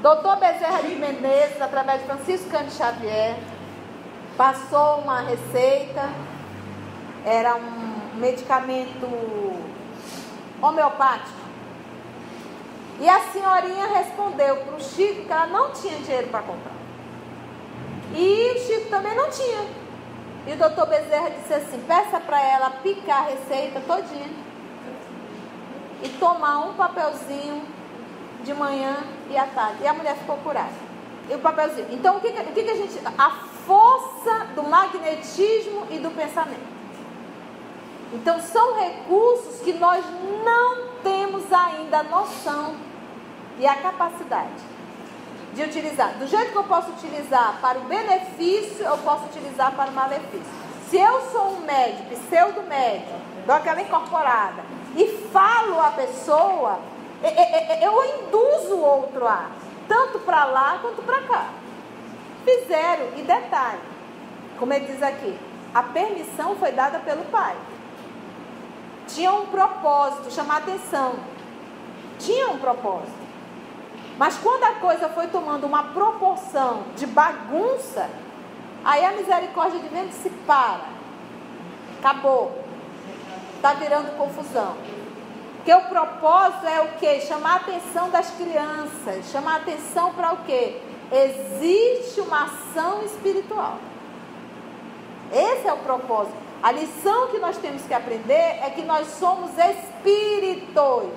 Doutor 0.02 0.38
Bezerra 0.38 0.82
de 0.82 0.96
Menezes, 0.96 1.62
através 1.62 2.02
de 2.02 2.08
Francisco 2.08 2.50
Cândido 2.50 2.72
Xavier, 2.72 3.38
passou 4.36 5.02
uma 5.02 5.20
receita, 5.22 6.10
era 7.24 7.56
um 7.56 8.18
medicamento 8.18 9.08
homeopático. 10.60 11.40
E 13.00 13.08
a 13.08 13.20
senhorinha 13.32 13.86
respondeu 13.94 14.56
para 14.58 14.76
o 14.76 14.82
Chico 14.82 15.26
que 15.26 15.32
ela 15.32 15.46
não 15.46 15.72
tinha 15.72 16.00
dinheiro 16.00 16.30
para 16.30 16.42
comprar. 16.42 16.74
E 18.16 18.54
o 18.56 18.60
Chico 18.60 18.90
também 18.90 19.16
não 19.16 19.30
tinha. 19.30 19.68
E 20.48 20.54
o 20.54 20.58
doutor 20.58 20.88
Bezerra 20.88 21.30
disse 21.30 21.54
assim: 21.54 21.80
peça 21.88 22.20
para 22.20 22.42
ela 22.42 22.72
picar 22.82 23.20
a 23.20 23.30
receita 23.30 23.80
todinha 23.82 24.30
e 26.02 26.10
tomar 26.10 26.60
um 26.62 26.74
papelzinho 26.74 27.81
de 28.44 28.54
manhã 28.54 28.98
e 29.30 29.38
à 29.38 29.46
tarde. 29.46 29.84
E 29.84 29.88
a 29.88 29.94
mulher 29.94 30.16
ficou 30.16 30.38
curada. 30.38 30.92
E 31.30 31.34
o 31.34 31.40
papelzinho. 31.40 31.88
Então, 31.92 32.18
o 32.18 32.20
que, 32.20 32.28
o 32.28 32.54
que, 32.54 32.70
a 32.70 32.76
gente. 32.76 33.00
A 33.18 33.30
força 33.66 34.48
do 34.56 34.64
magnetismo 34.64 35.88
e 35.90 36.00
do 36.00 36.12
pensamento. 36.12 36.72
Então, 38.14 38.40
são 38.42 38.80
recursos 38.80 39.62
que 39.62 39.74
nós 39.74 40.04
não 40.44 40.88
temos 41.02 41.52
ainda 41.52 42.00
a 42.00 42.04
noção 42.04 42.76
e 43.58 43.66
a 43.66 43.76
capacidade 43.76 44.72
de 45.54 45.64
utilizar. 45.64 46.14
Do 46.18 46.28
jeito 46.28 46.52
que 46.52 46.58
eu 46.58 46.64
posso 46.64 46.92
utilizar 46.92 47.60
para 47.62 47.80
o 47.80 47.84
benefício, 47.84 48.86
eu 48.86 48.98
posso 49.00 49.26
utilizar 49.26 49.72
para 49.74 49.90
o 49.90 49.94
malefício. 49.94 50.62
Se 50.90 50.98
eu 50.98 51.22
sou 51.32 51.54
um 51.54 51.62
médico, 51.62 52.16
pseudo-médico, 52.28 53.14
dou 53.46 53.56
aquela 53.56 53.82
incorporada 53.82 54.64
e 54.96 55.08
falo 55.32 55.80
a 55.80 55.92
pessoa, 55.92 56.80
eu 57.82 58.20
induzo 58.20 58.76
o 58.76 58.84
outro 58.84 59.28
a, 59.28 59.50
tanto 59.88 60.20
para 60.20 60.46
lá 60.46 60.80
quanto 60.82 61.02
para 61.04 61.22
cá. 61.22 61.50
Fizeram, 62.44 63.08
e 63.18 63.22
detalhe, 63.22 63.80
como 64.58 64.74
ele 64.74 64.86
diz 64.86 65.04
aqui, 65.04 65.38
a 65.74 65.84
permissão 65.84 66.56
foi 66.56 66.72
dada 66.72 67.00
pelo 67.00 67.24
pai. 67.26 67.56
Tinha 69.08 69.32
um 69.34 69.46
propósito, 69.48 70.32
chamar 70.32 70.58
atenção. 70.58 71.16
Tinha 72.20 72.50
um 72.50 72.58
propósito. 72.58 73.22
Mas 74.18 74.38
quando 74.38 74.64
a 74.64 74.74
coisa 74.76 75.10
foi 75.10 75.28
tomando 75.28 75.66
uma 75.66 75.84
proporção 75.86 76.84
de 76.96 77.06
bagunça, 77.08 78.10
aí 78.84 79.04
a 79.04 79.12
misericórdia 79.12 79.80
de 79.80 79.90
Deus 79.90 80.14
se 80.14 80.30
para. 80.46 80.86
Acabou. 82.00 82.64
Está 83.56 83.74
virando 83.74 84.18
confusão. 84.18 84.76
Porque 85.62 85.74
o 85.76 85.82
propósito 85.82 86.66
é 86.66 86.82
o 86.82 86.88
quê? 86.98 87.22
Chamar 87.22 87.54
a 87.54 87.56
atenção 87.58 88.10
das 88.10 88.32
crianças. 88.32 89.30
Chamar 89.32 89.54
a 89.54 89.58
atenção 89.58 90.12
para 90.12 90.34
o 90.34 90.38
quê? 90.38 90.82
Existe 91.12 92.20
uma 92.20 92.46
ação 92.46 93.04
espiritual. 93.04 93.78
Esse 95.32 95.68
é 95.68 95.74
o 95.74 95.78
propósito. 95.78 96.36
A 96.64 96.72
lição 96.72 97.28
que 97.28 97.38
nós 97.38 97.58
temos 97.58 97.84
que 97.84 97.94
aprender 97.94 98.34
é 98.34 98.72
que 98.76 98.82
nós 98.82 99.08
somos 99.20 99.52
espíritos. 99.56 101.14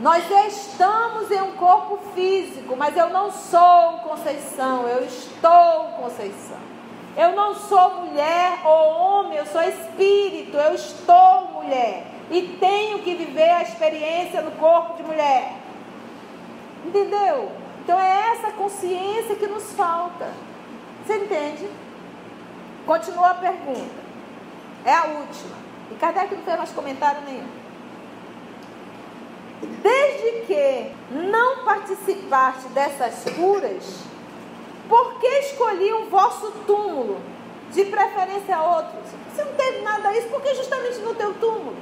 Nós 0.00 0.24
estamos 0.46 1.30
em 1.30 1.42
um 1.42 1.52
corpo 1.52 1.98
físico, 2.14 2.74
mas 2.76 2.96
eu 2.96 3.10
não 3.10 3.30
sou 3.30 3.98
Conceição, 4.04 4.88
eu 4.88 5.04
estou 5.04 5.84
Conceição. 6.00 6.56
Eu 7.14 7.32
não 7.32 7.54
sou 7.54 8.06
mulher 8.06 8.60
ou 8.64 8.88
homem, 8.90 9.36
eu 9.36 9.44
sou 9.44 9.60
espírito, 9.60 10.56
eu 10.56 10.74
estou 10.74 11.48
mulher 11.52 12.17
e 12.30 12.56
tenho 12.60 13.00
que 13.00 13.14
viver 13.14 13.50
a 13.50 13.62
experiência 13.62 14.42
no 14.42 14.50
corpo 14.52 14.94
de 14.94 15.02
mulher. 15.02 15.54
Entendeu? 16.84 17.50
Então 17.82 17.98
é 17.98 18.32
essa 18.32 18.50
consciência 18.52 19.34
que 19.34 19.46
nos 19.46 19.72
falta. 19.72 20.30
Você 21.04 21.16
entende? 21.16 21.68
Continua 22.86 23.30
a 23.30 23.34
pergunta. 23.34 24.08
É 24.84 24.92
a 24.92 25.04
última. 25.04 25.56
E 25.90 25.94
Kardec 25.94 26.34
não 26.34 26.42
fez 26.42 26.56
mais 26.58 26.70
comentário 26.70 27.22
nenhum. 27.22 27.48
Desde 29.82 30.46
que 30.46 30.92
não 31.10 31.64
participaste 31.64 32.68
dessas 32.68 33.24
curas, 33.34 34.02
por 34.88 35.18
que 35.18 35.26
escolhi 35.26 35.92
o 35.92 36.06
vosso 36.06 36.50
túmulo, 36.66 37.20
de 37.72 37.84
preferência 37.84 38.56
a 38.56 38.76
outros? 38.76 39.04
Você 39.34 39.44
não 39.44 39.54
teve 39.54 39.80
nada 39.80 40.08
a 40.08 40.16
isso, 40.16 40.28
porque 40.28 40.54
justamente 40.54 40.98
no 41.00 41.14
teu 41.14 41.34
túmulo. 41.34 41.76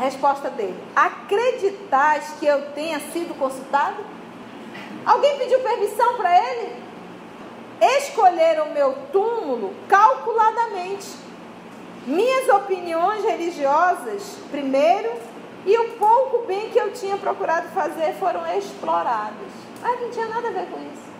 Resposta 0.00 0.48
dele: 0.48 0.82
Acreditais 0.96 2.34
que 2.40 2.46
eu 2.46 2.72
tenha 2.72 2.98
sido 3.12 3.38
consultado? 3.38 4.02
Alguém 5.04 5.36
pediu 5.36 5.60
permissão 5.60 6.16
para 6.16 6.36
ele? 6.36 6.82
Escolheram 7.98 8.68
o 8.68 8.72
meu 8.72 8.94
túmulo 9.12 9.74
calculadamente. 9.86 11.06
Minhas 12.06 12.48
opiniões 12.48 13.22
religiosas, 13.24 14.38
primeiro, 14.50 15.12
e 15.66 15.78
o 15.78 15.90
pouco 15.92 16.46
bem 16.46 16.70
que 16.70 16.78
eu 16.78 16.92
tinha 16.94 17.18
procurado 17.18 17.68
fazer 17.68 18.14
foram 18.14 18.40
explorados. 18.56 19.52
Mas 19.82 20.00
não 20.00 20.10
tinha 20.10 20.28
nada 20.28 20.48
a 20.48 20.50
ver 20.50 20.66
com 20.66 20.78
isso. 20.78 21.10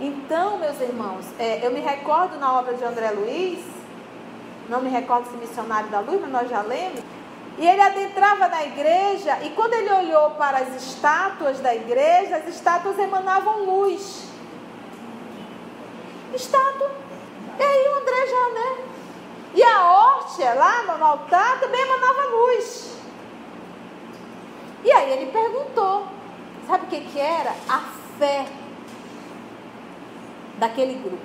Então, 0.00 0.58
meus 0.58 0.80
irmãos, 0.80 1.24
é, 1.40 1.66
eu 1.66 1.72
me 1.72 1.80
recordo 1.80 2.38
na 2.38 2.58
obra 2.58 2.74
de 2.74 2.84
André 2.84 3.10
Luiz, 3.10 3.64
não 4.68 4.80
me 4.80 4.88
recordo 4.88 5.28
se 5.28 5.36
missionário 5.36 5.90
da 5.90 6.00
luz, 6.00 6.20
mas 6.20 6.30
nós 6.30 6.48
já 6.48 6.62
lemos, 6.62 7.00
e 7.58 7.66
ele 7.66 7.80
adentrava 7.80 8.48
na 8.48 8.64
igreja 8.64 9.38
e 9.42 9.50
quando 9.50 9.74
ele 9.74 9.92
olhou 9.92 10.30
para 10.32 10.58
as 10.58 10.74
estátuas 10.82 11.60
da 11.60 11.74
igreja, 11.74 12.36
as 12.36 12.48
estátuas 12.48 12.98
emanavam 12.98 13.64
luz. 13.64 14.24
Estátua. 16.34 16.90
E 17.58 17.62
aí 17.62 17.88
o 17.88 18.00
André 18.00 18.26
já, 18.26 18.48
né? 18.50 18.84
E 19.54 19.62
a 19.62 19.92
horta 19.92 20.54
lá 20.54 20.96
no 20.96 21.04
altar 21.04 21.60
também 21.60 21.80
emanava 21.82 22.24
luz. 22.28 22.96
E 24.82 24.90
aí 24.90 25.12
ele 25.12 25.30
perguntou, 25.30 26.06
sabe 26.66 26.86
o 26.86 26.88
que, 26.88 27.00
que 27.02 27.20
era? 27.20 27.54
A 27.68 27.80
fé 28.18 28.46
daquele 30.58 30.94
grupo. 30.94 31.22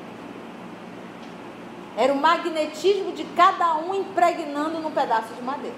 Era 1.95 2.13
o 2.13 2.17
magnetismo 2.17 3.13
de 3.13 3.23
cada 3.23 3.75
um 3.77 3.95
impregnando 3.95 4.79
num 4.79 4.91
pedaço 4.91 5.33
de 5.33 5.41
madeira. 5.41 5.75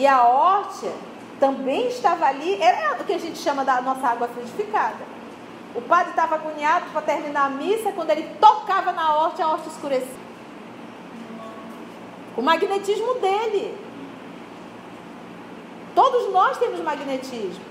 E 0.00 0.06
a 0.06 0.24
horta 0.24 0.90
também 1.38 1.88
estava 1.88 2.24
ali, 2.24 2.54
era 2.58 2.96
o 2.98 3.04
que 3.04 3.12
a 3.12 3.18
gente 3.18 3.38
chama 3.38 3.66
da 3.66 3.82
nossa 3.82 4.08
água 4.08 4.28
frutificada. 4.28 5.04
O 5.74 5.82
padre 5.82 6.12
estava 6.12 6.36
agoniado 6.36 6.86
para 6.90 7.02
terminar 7.02 7.44
a 7.44 7.50
missa, 7.50 7.92
quando 7.92 8.08
ele 8.08 8.34
tocava 8.40 8.92
na 8.92 9.14
horta, 9.14 9.44
a 9.44 9.52
horta 9.52 9.68
escurecia. 9.68 10.08
O 12.34 12.40
magnetismo 12.40 13.16
dele. 13.16 13.76
Todos 15.94 16.32
nós 16.32 16.56
temos 16.56 16.80
magnetismo. 16.80 17.62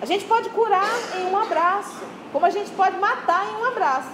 A 0.00 0.06
gente 0.06 0.24
pode 0.24 0.48
curar 0.48 0.88
em 1.18 1.26
um 1.26 1.36
abraço, 1.36 2.02
como 2.32 2.46
a 2.46 2.50
gente 2.50 2.70
pode 2.70 2.96
matar 2.96 3.44
em 3.44 3.60
um 3.60 3.66
abraço. 3.66 4.08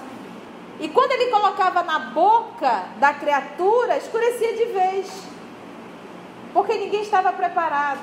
E 0.81 0.89
quando 0.89 1.13
ele 1.13 1.31
colocava 1.31 1.85
na 1.85 2.01
boca 2.01 2.87
da 2.99 3.15
criatura, 3.15 3.97
escurecia 3.97 4.57
de 4.57 4.65
vez 4.73 5.34
porque 6.55 6.75
ninguém 6.75 7.03
estava 7.03 7.33
preparado. 7.33 8.01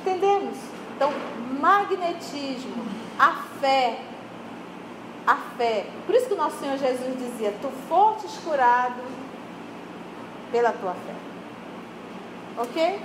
Entendemos? 0.00 0.56
Então, 0.96 1.12
magnetismo, 1.60 2.84
a 3.18 3.44
fé, 3.60 4.00
a 5.26 5.36
fé. 5.56 5.86
Por 6.06 6.14
isso 6.14 6.26
que 6.26 6.34
o 6.34 6.36
nosso 6.36 6.58
Senhor 6.58 6.78
Jesus 6.78 7.18
dizia: 7.18 7.54
Tu 7.60 7.68
fostes 7.86 8.38
curado 8.38 9.02
pela 10.50 10.72
tua 10.72 10.94
fé. 10.94 11.14
Ok? 12.56 13.02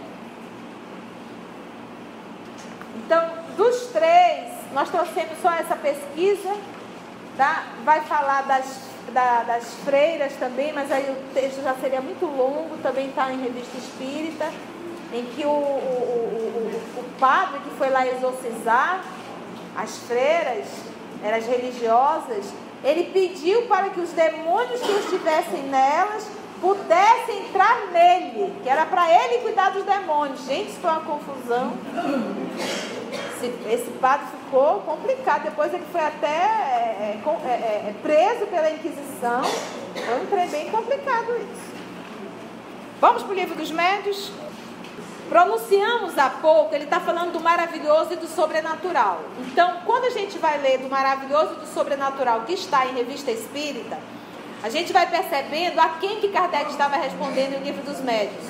Então, 2.96 3.30
dos 3.58 3.88
três, 3.88 4.54
nós 4.74 4.90
trouxemos 4.90 5.38
só 5.42 5.52
essa 5.52 5.76
pesquisa, 5.76 6.56
tá? 7.38 7.66
vai 7.84 8.02
falar 8.02 8.44
das, 8.44 8.90
da, 9.12 9.44
das 9.44 9.74
freiras 9.86 10.34
também, 10.34 10.74
mas 10.74 10.92
aí 10.92 11.10
o 11.10 11.34
texto 11.34 11.64
já 11.64 11.74
seria 11.76 12.02
muito 12.02 12.26
longo, 12.26 12.78
também 12.82 13.08
está 13.10 13.32
em 13.32 13.42
revista 13.42 13.78
espírita, 13.78 14.52
em 15.14 15.26
que 15.26 15.46
o, 15.46 15.50
o, 15.50 15.52
o, 15.52 17.00
o, 17.00 17.04
padre 17.20 17.60
que 17.60 17.70
foi 17.78 17.90
lá 17.90 18.06
exorcizar 18.06 19.04
as 19.76 19.98
freiras, 20.00 20.66
eram 21.24 21.38
as 21.38 21.46
religiosas, 21.46 22.46
ele 22.84 23.06
pediu 23.12 23.64
para 23.64 23.90
que 23.90 24.00
os 24.00 24.10
demônios 24.12 24.82
que 24.82 24.92
estivessem 24.92 25.64
nelas 25.64 26.28
pudesse 26.62 27.32
entrar 27.32 27.88
nele, 27.92 28.54
que 28.64 28.70
era 28.70 28.86
para 28.86 29.12
ele 29.12 29.42
cuidar 29.42 29.70
dos 29.70 29.84
demônios. 29.84 30.46
Gente, 30.46 30.70
isso 30.70 30.80
foi 30.80 30.90
uma 30.90 31.02
confusão. 31.02 31.74
Esse, 33.36 33.54
esse 33.70 33.92
padre 34.00 34.28
ficou 34.28 34.80
complicado. 34.82 35.44
Depois 35.44 35.74
ele 35.74 35.86
foi 35.92 36.02
até 36.02 36.28
é, 36.28 37.20
é, 37.26 37.50
é, 37.50 37.90
é, 37.90 37.96
preso 38.02 38.48
pela 38.48 38.72
Inquisição. 38.72 39.44
Foi 39.44 40.22
um 40.22 40.26
trem 40.28 40.48
bem 40.50 40.70
complicado 40.72 41.36
isso. 41.38 41.76
Vamos 43.02 43.24
para 43.24 43.32
o 43.32 43.36
livro 43.36 43.56
dos 43.56 43.72
médios? 43.72 44.32
Pronunciamos 45.28 46.18
há 46.18 46.30
pouco, 46.30 46.76
ele 46.76 46.84
está 46.84 47.00
falando 47.00 47.34
do 47.34 47.40
maravilhoso 47.40 48.14
e 48.14 48.16
do 48.16 48.28
sobrenatural. 48.28 49.22
Então, 49.40 49.82
quando 49.84 50.06
a 50.06 50.12
gente 50.12 50.38
vai 50.38 50.60
ler 50.60 50.78
do 50.78 50.88
maravilhoso 50.88 51.54
e 51.54 51.56
do 51.58 51.68
sobrenatural 51.68 52.42
que 52.42 52.54
está 52.54 52.86
em 52.86 52.94
Revista 52.94 53.32
Espírita, 53.32 53.98
a 54.62 54.70
gente 54.70 54.94
vai 54.94 55.10
percebendo 55.10 55.80
a 55.80 55.90
quem 56.00 56.20
que 56.20 56.30
Kardec 56.30 56.70
estava 56.70 56.96
respondendo 56.98 57.60
no 57.60 57.66
livro 57.66 57.82
dos 57.84 58.02
médios. 58.02 58.44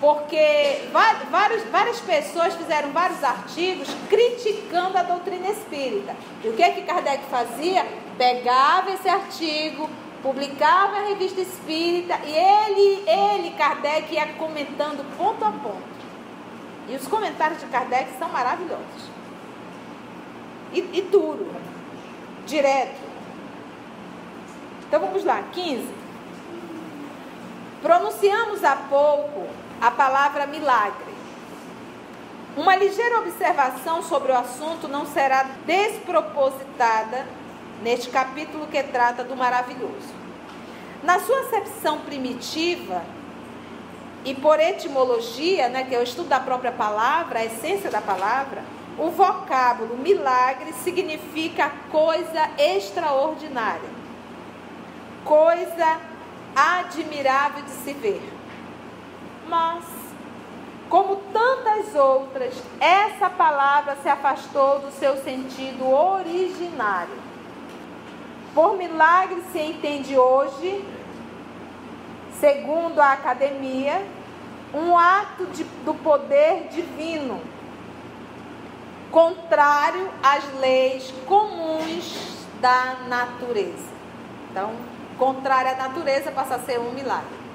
Porque 0.00 0.88
várias, 1.30 1.64
várias 1.70 2.00
pessoas 2.00 2.54
fizeram 2.54 2.90
vários 2.92 3.24
artigos 3.24 3.88
criticando 4.08 4.98
a 4.98 5.02
doutrina 5.02 5.48
espírita. 5.48 6.14
E 6.44 6.48
o 6.48 6.52
que, 6.52 6.70
que 6.72 6.82
Kardec 6.82 7.24
fazia? 7.30 7.86
Pegava 8.18 8.90
esse 8.90 9.08
artigo, 9.08 9.88
publicava 10.22 10.96
a 10.96 11.04
revista 11.08 11.40
espírita 11.40 12.18
e 12.26 12.30
ele, 12.30 13.04
ele, 13.08 13.50
Kardec, 13.56 14.12
ia 14.12 14.26
comentando 14.34 15.04
ponto 15.16 15.42
a 15.44 15.50
ponto. 15.50 15.96
E 16.88 16.94
os 16.94 17.08
comentários 17.08 17.60
de 17.60 17.66
Kardec 17.66 18.18
são 18.18 18.28
maravilhosos. 18.28 19.10
E, 20.72 20.78
e 20.78 21.02
duro, 21.10 21.50
direto. 22.46 23.06
Então 24.86 25.00
vamos 25.00 25.24
lá, 25.24 25.42
15. 25.52 25.88
Pronunciamos 27.80 28.62
há 28.62 28.76
pouco 28.76 29.46
a 29.80 29.90
palavra 29.90 30.46
milagre. 30.46 31.14
Uma 32.56 32.74
ligeira 32.74 33.18
observação 33.18 34.02
sobre 34.02 34.32
o 34.32 34.36
assunto 34.36 34.88
não 34.88 35.04
será 35.06 35.44
despropositada 35.66 37.26
neste 37.82 38.08
capítulo 38.08 38.66
que 38.66 38.82
trata 38.82 39.22
do 39.22 39.36
maravilhoso. 39.36 40.14
Na 41.02 41.20
sua 41.20 41.40
acepção 41.40 41.98
primitiva 41.98 43.02
e 44.24 44.34
por 44.34 44.58
etimologia, 44.58 45.68
né, 45.68 45.84
que 45.84 45.94
é 45.94 45.98
o 45.98 46.02
estudo 46.02 46.28
da 46.28 46.40
própria 46.40 46.72
palavra, 46.72 47.40
a 47.40 47.44
essência 47.44 47.90
da 47.90 48.00
palavra, 48.00 48.64
o 48.98 49.10
vocábulo 49.10 49.98
milagre 49.98 50.72
significa 50.72 51.70
coisa 51.90 52.50
extraordinária 52.58 53.96
coisa 55.26 55.98
admirável 56.54 57.64
de 57.64 57.70
se 57.70 57.92
ver. 57.92 58.22
Mas, 59.48 59.84
como 60.88 61.16
tantas 61.32 61.94
outras, 61.94 62.54
essa 62.80 63.28
palavra 63.30 63.96
se 64.02 64.08
afastou 64.08 64.80
do 64.80 64.90
seu 64.90 65.16
sentido 65.16 65.88
originário. 65.88 67.26
Por 68.54 68.76
milagre 68.76 69.42
se 69.52 69.60
entende 69.60 70.16
hoje, 70.16 70.84
segundo 72.40 73.00
a 73.00 73.12
academia, 73.12 74.06
um 74.72 74.96
ato 74.96 75.46
de, 75.46 75.64
do 75.84 75.94
poder 75.94 76.68
divino, 76.68 77.40
contrário 79.10 80.10
às 80.22 80.58
leis 80.58 81.12
comuns 81.26 82.46
da 82.60 82.96
natureza. 83.08 83.94
Então, 84.50 84.72
contrária 85.18 85.72
à 85.72 85.88
natureza, 85.88 86.30
passa 86.30 86.56
a 86.56 86.58
ser 86.58 86.78
um 86.78 86.92
milagre. 86.92 87.45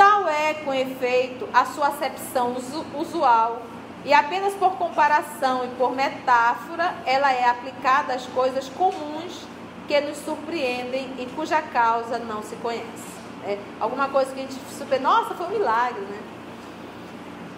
Tal 0.00 0.26
é, 0.30 0.54
com 0.54 0.72
efeito, 0.72 1.46
a 1.52 1.66
sua 1.66 1.88
acepção 1.88 2.56
usual, 2.94 3.60
e 4.02 4.14
apenas 4.14 4.54
por 4.54 4.78
comparação 4.78 5.66
e 5.66 5.68
por 5.76 5.94
metáfora, 5.94 6.94
ela 7.04 7.30
é 7.30 7.46
aplicada 7.46 8.14
às 8.14 8.24
coisas 8.24 8.66
comuns 8.70 9.42
que 9.86 10.00
nos 10.00 10.16
surpreendem 10.16 11.12
e 11.18 11.26
cuja 11.36 11.60
causa 11.60 12.18
não 12.18 12.42
se 12.42 12.56
conhece. 12.56 13.10
É 13.44 13.58
alguma 13.78 14.08
coisa 14.08 14.32
que 14.32 14.40
a 14.40 14.42
gente 14.42 14.54
super, 14.78 14.98
nossa, 14.98 15.34
foi 15.34 15.48
um 15.48 15.50
milagre, 15.50 16.00
né? 16.00 16.22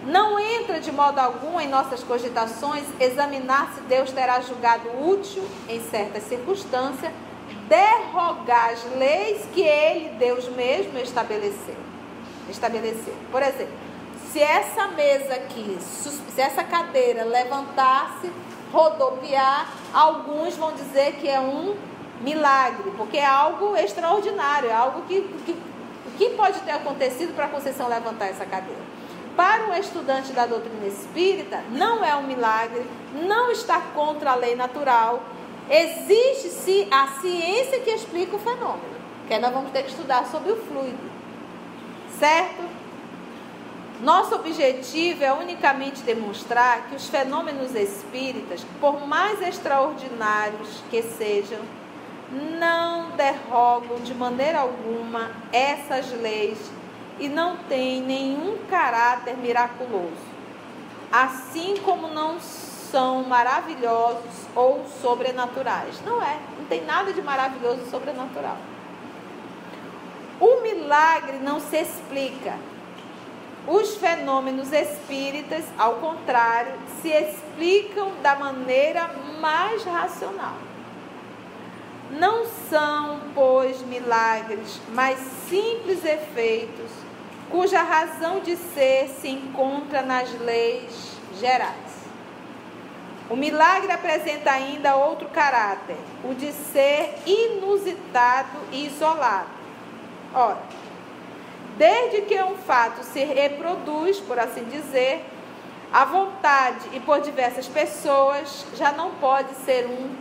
Não 0.07 0.37
entra 0.37 0.81
de 0.81 0.91
modo 0.91 1.19
algum 1.19 1.61
em 1.61 1.69
nossas 1.69 2.03
cogitações 2.03 2.83
examinar 2.99 3.71
se 3.73 3.79
Deus 3.83 4.11
terá 4.11 4.41
julgado 4.41 4.89
útil, 5.01 5.47
em 5.69 5.81
certas 5.81 6.23
circunstâncias, 6.23 7.13
derrogar 7.69 8.71
as 8.71 8.83
leis 8.97 9.45
que 9.53 9.61
ele, 9.61 10.09
Deus 10.19 10.49
mesmo, 10.49 10.99
estabeleceu. 10.99 11.92
Estabeleceu. 12.49 13.13
Por 13.31 13.41
exemplo, 13.41 13.73
se 14.31 14.39
essa 14.39 14.87
mesa 14.87 15.33
aqui, 15.33 15.77
se 15.79 16.41
essa 16.41 16.63
cadeira 16.63 17.23
levantar-se, 17.23 18.31
rodopiar, 18.71 19.71
alguns 19.93 20.55
vão 20.55 20.73
dizer 20.73 21.13
que 21.17 21.27
é 21.27 21.39
um 21.39 21.75
milagre, 22.21 22.91
porque 22.97 23.17
é 23.17 23.25
algo 23.25 23.75
extraordinário, 23.75 24.69
é 24.69 24.73
algo 24.73 25.03
que, 25.03 25.21
que, 25.45 25.55
que 26.17 26.29
pode 26.31 26.59
ter 26.61 26.71
acontecido 26.71 27.35
para 27.35 27.45
a 27.45 27.49
Conceição 27.49 27.87
levantar 27.87 28.27
essa 28.27 28.45
cadeira. 28.45 28.81
Para 29.35 29.65
um 29.65 29.73
estudante 29.73 30.31
da 30.31 30.45
doutrina 30.45 30.85
espírita, 30.85 31.61
não 31.71 32.03
é 32.03 32.15
um 32.15 32.23
milagre, 32.23 32.85
não 33.13 33.51
está 33.51 33.81
contra 33.93 34.31
a 34.31 34.35
lei 34.35 34.55
natural, 34.55 35.21
Existe 35.69 36.87
a 36.91 37.07
ciência 37.21 37.79
que 37.79 37.89
explica 37.89 38.35
o 38.35 38.39
fenômeno, 38.39 38.95
que 39.27 39.37
nós 39.39 39.53
vamos 39.53 39.71
ter 39.71 39.83
que 39.83 39.91
estudar 39.91 40.25
sobre 40.27 40.51
o 40.51 40.57
fluido, 40.57 40.99
certo? 42.19 42.63
Nosso 44.01 44.35
objetivo 44.35 45.23
é 45.23 45.31
unicamente 45.31 46.01
demonstrar 46.01 46.87
que 46.87 46.95
os 46.95 47.07
fenômenos 47.07 47.73
espíritas, 47.73 48.65
por 48.81 49.07
mais 49.07 49.41
extraordinários 49.41 50.83
que 50.89 51.01
sejam, 51.01 51.59
não 52.59 53.11
derrogam 53.11 53.99
de 53.99 54.13
maneira 54.13 54.59
alguma 54.59 55.31
essas 55.51 56.11
leis 56.11 56.57
e 57.19 57.29
não 57.29 57.57
têm 57.69 58.01
nenhum 58.01 58.57
caráter 58.69 59.37
miraculoso. 59.37 60.33
Assim 61.11 61.75
como 61.85 62.07
não 62.07 62.39
são 62.39 63.23
maravilhosos 63.23 64.47
ou 64.55 64.85
sobrenaturais. 65.01 66.01
Não 66.05 66.21
é, 66.21 66.39
não 66.57 66.65
tem 66.65 66.83
nada 66.83 67.13
de 67.13 67.21
maravilhoso 67.21 67.89
sobrenatural. 67.89 68.57
O 70.43 70.61
milagre 70.61 71.37
não 71.37 71.61
se 71.61 71.77
explica. 71.77 72.57
Os 73.65 73.95
fenômenos 73.95 74.73
espíritas, 74.73 75.63
ao 75.77 75.95
contrário, 75.95 76.73
se 77.01 77.07
explicam 77.07 78.11
da 78.21 78.35
maneira 78.35 79.09
mais 79.39 79.85
racional. 79.85 80.57
Não 82.11 82.45
são, 82.69 83.21
pois, 83.33 83.81
milagres, 83.83 84.81
mas 84.89 85.17
simples 85.47 86.03
efeitos 86.03 86.91
cuja 87.49 87.81
razão 87.81 88.41
de 88.41 88.57
ser 88.57 89.07
se 89.21 89.29
encontra 89.29 90.01
nas 90.01 90.29
leis 90.41 91.17
gerais. 91.39 92.03
O 93.29 93.37
milagre 93.37 93.93
apresenta 93.93 94.51
ainda 94.51 94.97
outro 94.97 95.29
caráter, 95.29 95.95
o 96.21 96.33
de 96.33 96.51
ser 96.51 97.15
inusitado 97.25 98.59
e 98.73 98.87
isolado. 98.87 99.62
Ora, 100.33 100.57
desde 101.77 102.21
que 102.23 102.41
um 102.41 102.55
fato 102.57 103.03
se 103.03 103.23
reproduz, 103.23 104.19
por 104.19 104.39
assim 104.39 104.63
dizer, 104.65 105.23
à 105.91 106.05
vontade 106.05 106.89
e 106.93 106.99
por 106.99 107.21
diversas 107.21 107.67
pessoas, 107.67 108.65
já 108.75 108.91
não 108.91 109.11
pode 109.15 109.53
ser 109.57 109.85
um 109.85 110.15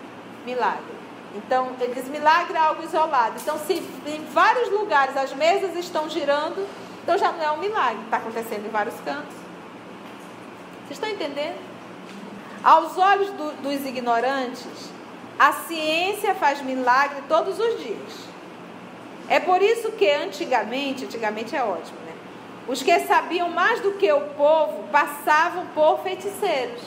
milagre. 0.44 0.92
Então, 1.34 1.70
ele 1.80 1.94
diz 1.94 2.08
milagre 2.08 2.54
é 2.54 2.60
algo 2.60 2.82
isolado. 2.82 3.36
Então, 3.40 3.58
se 3.58 3.74
em 4.06 4.24
vários 4.32 4.70
lugares 4.70 5.16
as 5.16 5.32
mesas 5.32 5.74
estão 5.76 6.08
girando, 6.10 6.68
então 7.02 7.16
já 7.16 7.32
não 7.32 7.42
é 7.42 7.50
um 7.50 7.58
milagre, 7.58 8.02
está 8.04 8.18
acontecendo 8.18 8.66
em 8.66 8.70
vários 8.70 8.94
cantos. 9.00 9.34
Vocês 10.86 10.90
estão 10.90 11.08
entendendo? 11.08 11.58
Aos 12.62 12.98
olhos 12.98 13.30
do, 13.30 13.62
dos 13.62 13.86
ignorantes, 13.86 14.90
a 15.38 15.52
ciência 15.52 16.34
faz 16.34 16.60
milagre 16.60 17.22
todos 17.28 17.58
os 17.58 17.82
dias. 17.82 18.31
É 19.32 19.40
por 19.40 19.62
isso 19.62 19.92
que 19.92 20.06
antigamente, 20.10 21.06
antigamente 21.06 21.56
é 21.56 21.64
ótimo, 21.64 21.96
né? 22.04 22.12
Os 22.68 22.82
que 22.82 23.00
sabiam 23.00 23.48
mais 23.48 23.80
do 23.80 23.92
que 23.92 24.12
o 24.12 24.20
povo 24.36 24.84
passavam 24.92 25.64
por 25.74 26.00
feiticeiros. 26.00 26.82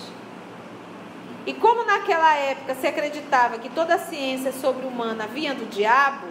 E 1.43 1.55
como 1.55 1.83
naquela 1.85 2.35
época 2.35 2.75
se 2.75 2.85
acreditava 2.85 3.57
que 3.57 3.67
toda 3.69 3.95
a 3.95 3.97
ciência 3.97 4.51
sobre-humana 4.51 5.25
vinha 5.25 5.55
do 5.55 5.67
diabo, 5.67 6.27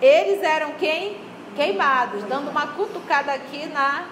eles 0.00 0.42
eram 0.42 0.72
quem? 0.72 1.18
Queimados, 1.54 2.24
dando 2.24 2.50
uma 2.50 2.68
cutucada 2.68 3.30
aqui 3.34 3.66
na 3.66 4.06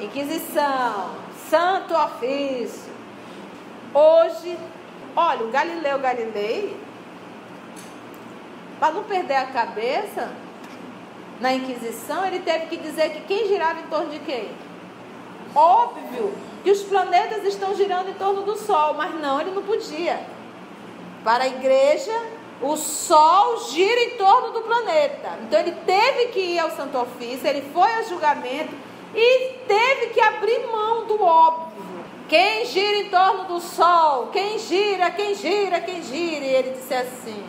Inquisição, 0.00 1.16
Santo 1.50 1.94
Ofício. 1.94 2.90
Hoje, 3.92 4.56
olha, 5.14 5.44
o 5.44 5.50
Galileu 5.50 5.98
Galilei, 5.98 6.74
para 8.80 8.94
não 8.94 9.04
perder 9.04 9.36
a 9.36 9.46
cabeça, 9.48 10.45
na 11.40 11.52
Inquisição, 11.52 12.24
ele 12.26 12.40
teve 12.40 12.66
que 12.66 12.76
dizer 12.76 13.10
que 13.10 13.20
quem 13.22 13.48
girava 13.48 13.80
em 13.80 13.86
torno 13.86 14.10
de 14.10 14.18
quem? 14.20 14.50
Óbvio 15.54 16.32
que 16.62 16.70
os 16.70 16.82
planetas 16.82 17.44
estão 17.44 17.74
girando 17.74 18.10
em 18.10 18.14
torno 18.14 18.42
do 18.42 18.56
Sol, 18.56 18.94
mas 18.94 19.14
não, 19.20 19.40
ele 19.40 19.50
não 19.50 19.62
podia. 19.62 20.20
Para 21.22 21.44
a 21.44 21.48
igreja, 21.48 22.12
o 22.60 22.76
Sol 22.76 23.58
gira 23.70 24.00
em 24.00 24.10
torno 24.16 24.52
do 24.52 24.62
planeta. 24.62 25.38
Então 25.42 25.60
ele 25.60 25.72
teve 25.84 26.26
que 26.28 26.40
ir 26.40 26.58
ao 26.58 26.70
Santo 26.70 26.98
Ofício, 26.98 27.46
ele 27.46 27.62
foi 27.72 27.90
a 27.90 28.02
julgamento 28.02 28.74
e 29.14 29.52
teve 29.66 30.06
que 30.08 30.20
abrir 30.20 30.66
mão 30.66 31.06
do 31.06 31.22
óbvio. 31.22 31.76
Quem 32.28 32.64
gira 32.66 32.98
em 32.98 33.08
torno 33.08 33.44
do 33.44 33.60
Sol? 33.60 34.28
Quem 34.28 34.58
gira, 34.58 35.10
quem 35.10 35.34
gira, 35.34 35.80
quem 35.80 36.02
gira? 36.02 36.44
E 36.44 36.54
ele 36.54 36.70
disse 36.70 36.92
assim: 36.92 37.44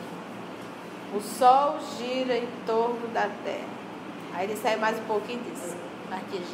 O 1.15 1.19
Sol 1.19 1.77
gira 1.97 2.37
em 2.37 2.47
torno 2.65 3.07
da 3.07 3.27
Terra. 3.43 3.76
Aí 4.37 4.45
ele 4.45 4.55
saiu 4.55 4.77
mais 4.77 4.99
um 4.99 5.03
pouquinho 5.05 5.41
e 5.47 5.49
disse: 5.49 5.75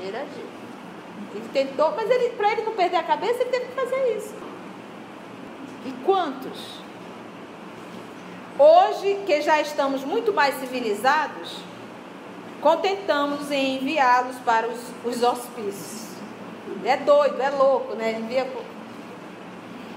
gira, 0.01 0.25
gira. 0.33 0.63
Ele 1.35 1.49
tentou, 1.51 1.91
mas 1.93 2.09
ele, 2.09 2.29
para 2.29 2.53
ele 2.53 2.61
não 2.61 2.71
perder 2.71 2.95
a 2.95 3.03
cabeça, 3.03 3.41
ele 3.41 3.49
teve 3.49 3.65
que 3.65 3.73
fazer 3.73 4.15
isso. 4.15 4.33
E 5.85 5.91
quantos? 6.05 6.79
Hoje, 8.57 9.19
que 9.25 9.41
já 9.41 9.59
estamos 9.59 10.05
muito 10.05 10.31
mais 10.31 10.55
civilizados, 10.61 11.57
contentamos 12.61 13.51
em 13.51 13.75
enviá-los 13.75 14.37
para 14.45 14.65
os, 14.69 14.79
os 15.03 15.21
hospícios. 15.21 16.07
É 16.85 16.95
doido, 16.95 17.41
é 17.41 17.49
louco, 17.49 17.95
né? 17.95 18.13
Envia... 18.13 18.49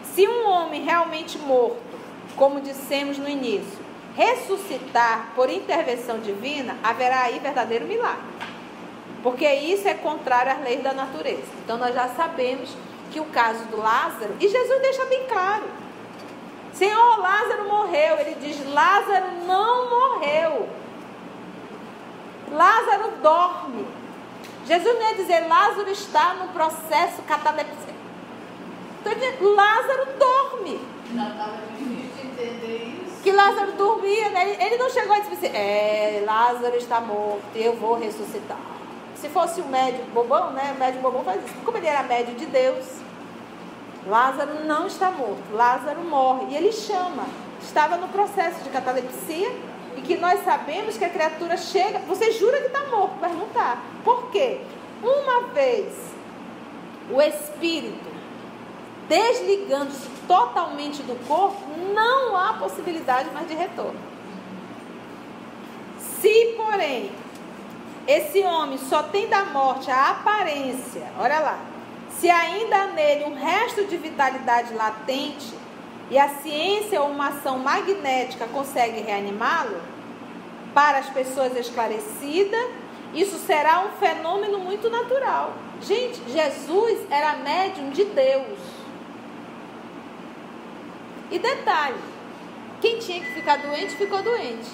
Se 0.02 0.26
um 0.26 0.48
homem 0.48 0.82
realmente 0.82 1.38
morto, 1.38 1.76
como 2.34 2.60
dissemos 2.60 3.16
no 3.16 3.28
início, 3.28 3.85
ressuscitar 4.16 5.32
por 5.34 5.50
intervenção 5.50 6.18
divina, 6.20 6.76
haverá 6.82 7.22
aí 7.22 7.38
verdadeiro 7.38 7.86
milagre. 7.86 8.22
Porque 9.22 9.46
isso 9.46 9.86
é 9.86 9.94
contrário 9.94 10.52
às 10.52 10.62
leis 10.62 10.82
da 10.82 10.92
natureza. 10.92 11.42
Então 11.64 11.76
nós 11.76 11.94
já 11.94 12.08
sabemos 12.08 12.70
que 13.12 13.20
o 13.20 13.24
caso 13.26 13.64
do 13.66 13.76
Lázaro, 13.76 14.34
e 14.40 14.48
Jesus 14.48 14.80
deixa 14.80 15.04
bem 15.06 15.26
claro. 15.26 15.64
Senhor, 16.72 17.18
Lázaro 17.18 17.68
morreu. 17.68 18.18
Ele 18.18 18.36
diz: 18.40 18.64
Lázaro 18.72 19.26
não 19.46 19.90
morreu. 19.90 20.68
Lázaro 22.52 23.12
dorme. 23.22 23.86
Jesus 24.66 24.94
não 24.98 25.08
ia 25.08 25.14
dizer 25.14 25.46
Lázaro 25.46 25.88
está 25.90 26.34
no 26.34 26.48
processo 26.48 27.22
catalepsia. 27.22 27.94
Então 29.00 29.12
ele 29.12 29.20
diz, 29.20 29.40
Lázaro 29.40 30.06
dorme. 30.18 30.80
Já 31.14 31.28
estava 31.30 31.58
difícil 31.78 32.30
entender 32.30 33.02
isso. 33.02 33.22
Que 33.22 33.32
Lázaro 33.46 33.72
dormia, 33.72 34.28
né? 34.30 34.56
Ele 34.58 34.76
não 34.76 34.90
chegou 34.90 35.16
e 35.16 35.20
disse 35.20 35.46
assim, 35.46 35.56
é, 35.56 36.22
Lázaro 36.26 36.74
está 36.76 37.00
morto, 37.00 37.44
eu 37.54 37.76
vou 37.76 37.94
ressuscitar. 37.94 38.58
Se 39.14 39.28
fosse 39.28 39.60
o 39.60 39.66
médico 39.66 40.04
bobão, 40.12 40.50
né? 40.50 40.72
O 40.74 40.80
médico 40.80 41.02
bobão 41.02 41.22
faz 41.22 41.44
isso. 41.44 41.54
Como 41.64 41.78
ele 41.78 41.86
era 41.86 42.02
médio 42.02 42.34
de 42.34 42.46
Deus, 42.46 42.84
Lázaro 44.06 44.64
não 44.64 44.88
está 44.88 45.12
morto, 45.12 45.44
Lázaro 45.52 46.00
morre. 46.02 46.46
E 46.50 46.56
ele 46.56 46.72
chama. 46.72 47.24
Estava 47.62 47.96
no 47.96 48.08
processo 48.08 48.62
de 48.62 48.70
catalepsia 48.70 49.50
e 49.96 50.02
que 50.02 50.16
nós 50.16 50.44
sabemos 50.44 50.98
que 50.98 51.04
a 51.04 51.08
criatura 51.08 51.56
chega. 51.56 52.00
Você 52.00 52.32
jura 52.32 52.60
que 52.60 52.66
está 52.66 52.84
morto, 52.86 53.14
mas 53.20 53.32
não 53.32 53.46
está. 53.46 53.78
Por 54.04 54.30
quê? 54.30 54.60
Uma 55.02 55.48
vez 55.48 55.92
o 57.10 57.22
espírito 57.22 58.16
desligando-se 59.08 60.08
totalmente 60.26 61.02
do 61.02 61.16
corpo, 61.26 61.60
não 61.94 62.36
há 62.36 62.54
possibilidade 62.54 63.30
mais 63.30 63.46
de 63.46 63.54
retorno. 63.54 63.98
Se, 65.98 66.54
porém, 66.56 67.10
esse 68.06 68.42
homem 68.42 68.78
só 68.78 69.02
tem 69.02 69.28
da 69.28 69.44
morte 69.46 69.90
a 69.90 70.10
aparência, 70.10 71.10
olha 71.18 71.40
lá, 71.40 71.58
se 72.10 72.30
ainda 72.30 72.76
há 72.76 72.86
nele 72.88 73.24
um 73.24 73.34
resto 73.34 73.84
de 73.84 73.96
vitalidade 73.96 74.72
latente 74.74 75.52
e 76.10 76.18
a 76.18 76.28
ciência 76.28 77.00
ou 77.02 77.10
uma 77.10 77.28
ação 77.28 77.58
magnética 77.58 78.46
consegue 78.46 79.00
reanimá-lo, 79.00 79.80
para 80.72 80.98
as 80.98 81.08
pessoas 81.08 81.56
esclarecidas, 81.56 82.70
isso 83.14 83.38
será 83.46 83.80
um 83.80 83.92
fenômeno 83.98 84.58
muito 84.58 84.90
natural. 84.90 85.54
Gente, 85.80 86.20
Jesus 86.30 86.98
era 87.10 87.36
médium 87.36 87.88
de 87.88 88.04
Deus. 88.04 88.75
E 91.30 91.38
detalhe: 91.38 91.98
quem 92.80 92.98
tinha 92.98 93.20
que 93.20 93.32
ficar 93.32 93.56
doente, 93.56 93.96
ficou 93.96 94.22
doente. 94.22 94.70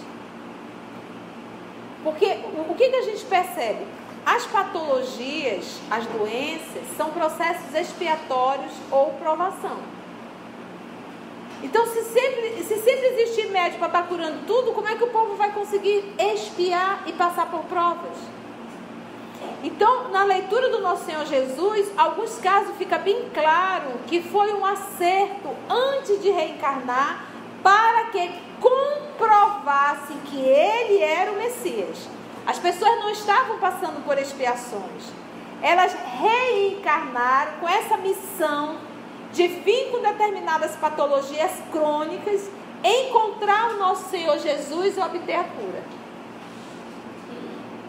Porque 2.03 2.27
o 2.69 2.75
que, 2.75 2.89
que 2.89 2.97
a 2.97 3.03
gente 3.03 3.25
percebe? 3.25 3.87
As 4.25 4.47
patologias, 4.47 5.81
as 5.91 6.07
doenças, 6.07 6.83
são 6.97 7.11
processos 7.11 7.75
expiatórios 7.75 8.73
ou 8.91 9.13
provação. 9.15 9.79
Então, 11.63 11.87
se 11.87 12.03
sempre, 12.05 12.63
se 12.65 12.77
sempre 12.79 13.07
existir 13.07 13.49
médico 13.51 13.79
para 13.79 13.87
estar 13.87 14.03
curando 14.09 14.45
tudo, 14.47 14.73
como 14.73 14.89
é 14.89 14.97
que 14.97 15.05
o 15.05 15.09
povo 15.09 15.37
vai 15.37 15.53
conseguir 15.53 16.13
expiar 16.19 17.05
e 17.07 17.13
passar 17.13 17.51
por 17.51 17.61
provas? 17.65 18.19
Então, 19.63 20.09
na 20.09 20.25
leitura 20.25 20.71
do 20.71 20.81
nosso 20.81 21.05
Senhor 21.05 21.25
Jesus, 21.25 21.89
alguns 21.97 22.37
casos 22.39 22.77
fica 22.77 22.99
bem 22.99 23.31
claro 23.33 23.93
que 24.09 24.21
foi 24.21 24.53
um 24.53 24.67
acerto 24.67 25.55
antes 25.71 26.21
de 26.21 26.31
reencarnar 26.31 27.27
para 27.63 28.07
que 28.07 28.31
comprovasse 28.61 30.15
que 30.27 30.39
ele 30.39 31.01
era 31.01 31.31
o 31.31 31.37
Messias. 31.37 32.09
As 32.45 32.59
pessoas 32.59 32.99
não 32.99 33.11
estavam 33.11 33.59
passando 33.59 34.05
por 34.05 34.19
expiações. 34.19 35.05
Elas 35.63 35.95
reencarnaram 35.95 37.53
com 37.61 37.69
essa 37.69 37.97
missão 37.97 38.79
de 39.33 39.47
vir 39.47 39.93
com 39.93 40.03
determinadas 40.03 40.75
patologias 40.75 41.53
crônicas, 41.71 42.51
encontrar 42.83 43.71
o 43.71 43.79
nosso 43.79 44.11
Senhor 44.11 44.37
Jesus 44.39 44.97
e 44.97 45.01
obter 45.01 45.37
a 45.37 45.45
cura. 45.45 46.02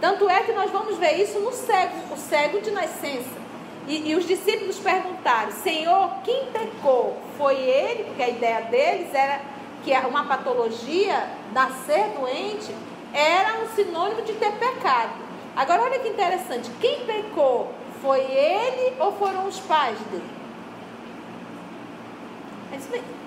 Tanto 0.04 0.30
é 0.30 0.44
que 0.44 0.52
nós 0.52 0.70
vamos 0.70 0.98
ver 0.98 1.14
isso 1.14 1.40
no 1.40 1.54
cego, 1.54 2.14
o 2.14 2.18
cego 2.18 2.60
de 2.60 2.72
nascença. 2.72 3.42
E, 3.88 4.10
e, 4.12 4.16
os 4.18 4.28
discípulos 4.28 4.78
perguntaram: 4.78 5.54
Senhor, 5.54 6.16
quem 6.26 6.48
pecou? 6.48 7.18
Foi 7.38 7.56
ele? 7.56 8.04
Porque 8.04 8.22
a 8.22 8.28
ideia 8.28 8.62
deles 8.64 9.14
era 9.14 9.40
que 9.82 9.94
uma 10.06 10.26
patologia, 10.26 11.26
nascer 11.54 12.10
doente, 12.20 12.76
era 13.14 13.62
um 13.62 13.70
sinônimo 13.70 14.24
de 14.24 14.34
ter 14.34 14.52
pecado. 14.52 15.14
Agora, 15.56 15.84
olha 15.84 16.00
que 16.00 16.10
interessante: 16.10 16.70
quem 16.82 17.06
pecou? 17.06 17.72
Foi 18.02 18.20
ele 18.20 18.98
ou 19.00 19.14
foram 19.14 19.48
os 19.48 19.58
pais 19.62 19.98
dele? 20.12 20.30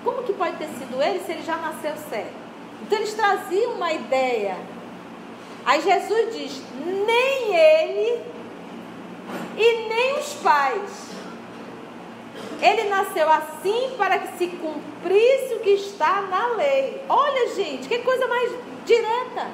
Como 0.03 0.21
que 0.21 0.33
pode 0.33 0.57
ter 0.57 0.67
sido 0.67 1.01
ele 1.01 1.21
se 1.21 1.31
ele 1.31 1.41
já 1.41 1.57
nasceu 1.57 1.95
cego? 2.07 2.29
Então 2.83 2.99
eles 2.99 3.15
traziam 3.15 3.71
uma 3.71 3.91
ideia. 3.91 4.76
Aí 5.67 5.81
Jesus 5.81 6.33
diz: 6.33 6.61
nem 7.05 7.53
ele 7.53 8.23
e 9.57 9.89
nem 9.89 10.17
os 10.17 10.33
pais. 10.35 11.07
Ele 12.61 12.89
nasceu 12.89 13.29
assim 13.29 13.91
para 13.97 14.17
que 14.17 14.37
se 14.37 14.47
cumprisse 14.47 15.55
o 15.55 15.59
que 15.59 15.71
está 15.71 16.21
na 16.21 16.55
lei. 16.55 17.03
Olha, 17.09 17.53
gente, 17.53 17.89
que 17.89 17.99
coisa 17.99 18.25
mais 18.27 18.49
direta. 18.85 19.47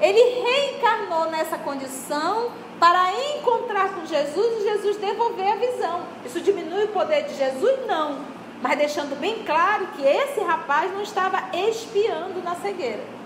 Ele 0.00 0.40
reencarnou 0.40 1.28
nessa 1.32 1.58
condição 1.58 2.52
para 2.78 3.10
encontrar 3.34 3.94
com 3.94 4.06
Jesus 4.06 4.60
e 4.60 4.68
Jesus 4.68 4.96
devolver 4.98 5.52
a 5.52 5.56
visão. 5.56 6.04
Isso 6.24 6.40
diminui 6.40 6.84
o 6.84 6.88
poder 6.88 7.24
de 7.24 7.34
Jesus? 7.34 7.86
Não 7.88 8.38
mas 8.60 8.76
deixando 8.76 9.18
bem 9.18 9.44
claro 9.44 9.86
que 9.96 10.02
esse 10.02 10.40
rapaz 10.40 10.92
não 10.92 11.02
estava 11.02 11.56
espiando 11.56 12.42
na 12.42 12.56
cegueira. 12.56 13.17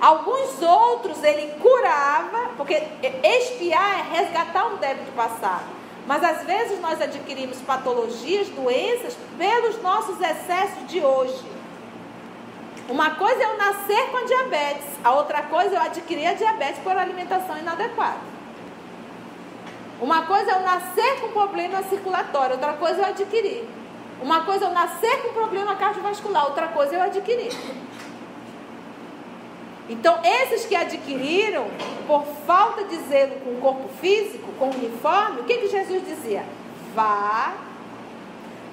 Alguns 0.00 0.60
outros 0.60 1.22
ele 1.22 1.52
curava, 1.60 2.50
porque 2.56 2.82
espiar 3.22 4.00
é 4.00 4.18
resgatar 4.18 4.66
um 4.66 4.76
débito 4.76 5.12
passado. 5.12 5.64
Mas 6.06 6.22
às 6.22 6.42
vezes 6.44 6.80
nós 6.80 7.00
adquirimos 7.00 7.58
patologias, 7.62 8.48
doenças, 8.48 9.16
pelos 9.36 9.82
nossos 9.82 10.20
excessos 10.20 10.86
de 10.86 11.00
hoje. 11.00 11.44
Uma 12.88 13.10
coisa 13.16 13.42
é 13.42 13.46
eu 13.46 13.56
nascer 13.56 14.10
com 14.10 14.24
diabetes, 14.26 14.86
a 15.02 15.12
outra 15.12 15.42
coisa 15.42 15.74
é 15.74 15.78
eu 15.78 15.82
adquirir 15.82 16.26
a 16.26 16.34
diabetes 16.34 16.80
por 16.82 16.96
alimentação 16.96 17.58
inadequada. 17.58 18.20
Uma 20.00 20.22
coisa 20.22 20.52
é 20.52 20.54
eu 20.54 20.60
nascer 20.60 21.20
com 21.20 21.28
problema 21.28 21.82
circulatório, 21.84 22.52
outra 22.52 22.74
coisa 22.74 23.00
é 23.00 23.04
eu 23.04 23.08
adquirir. 23.08 23.68
Uma 24.22 24.44
coisa 24.44 24.66
é 24.66 24.68
eu 24.68 24.72
nascer 24.72 25.22
com 25.22 25.32
problema 25.32 25.74
cardiovascular, 25.74 26.44
outra 26.44 26.68
coisa 26.68 26.94
é 26.94 26.98
eu 26.98 27.02
adquirir. 27.02 27.52
Então, 29.88 30.18
esses 30.24 30.66
que 30.66 30.74
adquiriram, 30.74 31.68
por 32.06 32.24
falta 32.46 32.84
de 32.84 32.96
zelo 33.08 33.36
com 33.40 33.50
o 33.50 33.60
corpo 33.60 33.88
físico, 34.00 34.52
com 34.58 34.66
o 34.66 34.74
uniforme, 34.74 35.40
o 35.40 35.44
que, 35.44 35.58
que 35.58 35.68
Jesus 35.68 36.04
dizia? 36.04 36.44
Vá, 36.94 37.54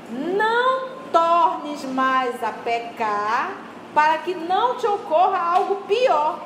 não 0.09 0.89
tornes 1.11 1.83
mais 1.85 2.43
a 2.43 2.51
pecar, 2.51 3.51
para 3.93 4.17
que 4.19 4.33
não 4.33 4.75
te 4.75 4.87
ocorra 4.87 5.37
algo 5.37 5.75
pior. 5.87 6.39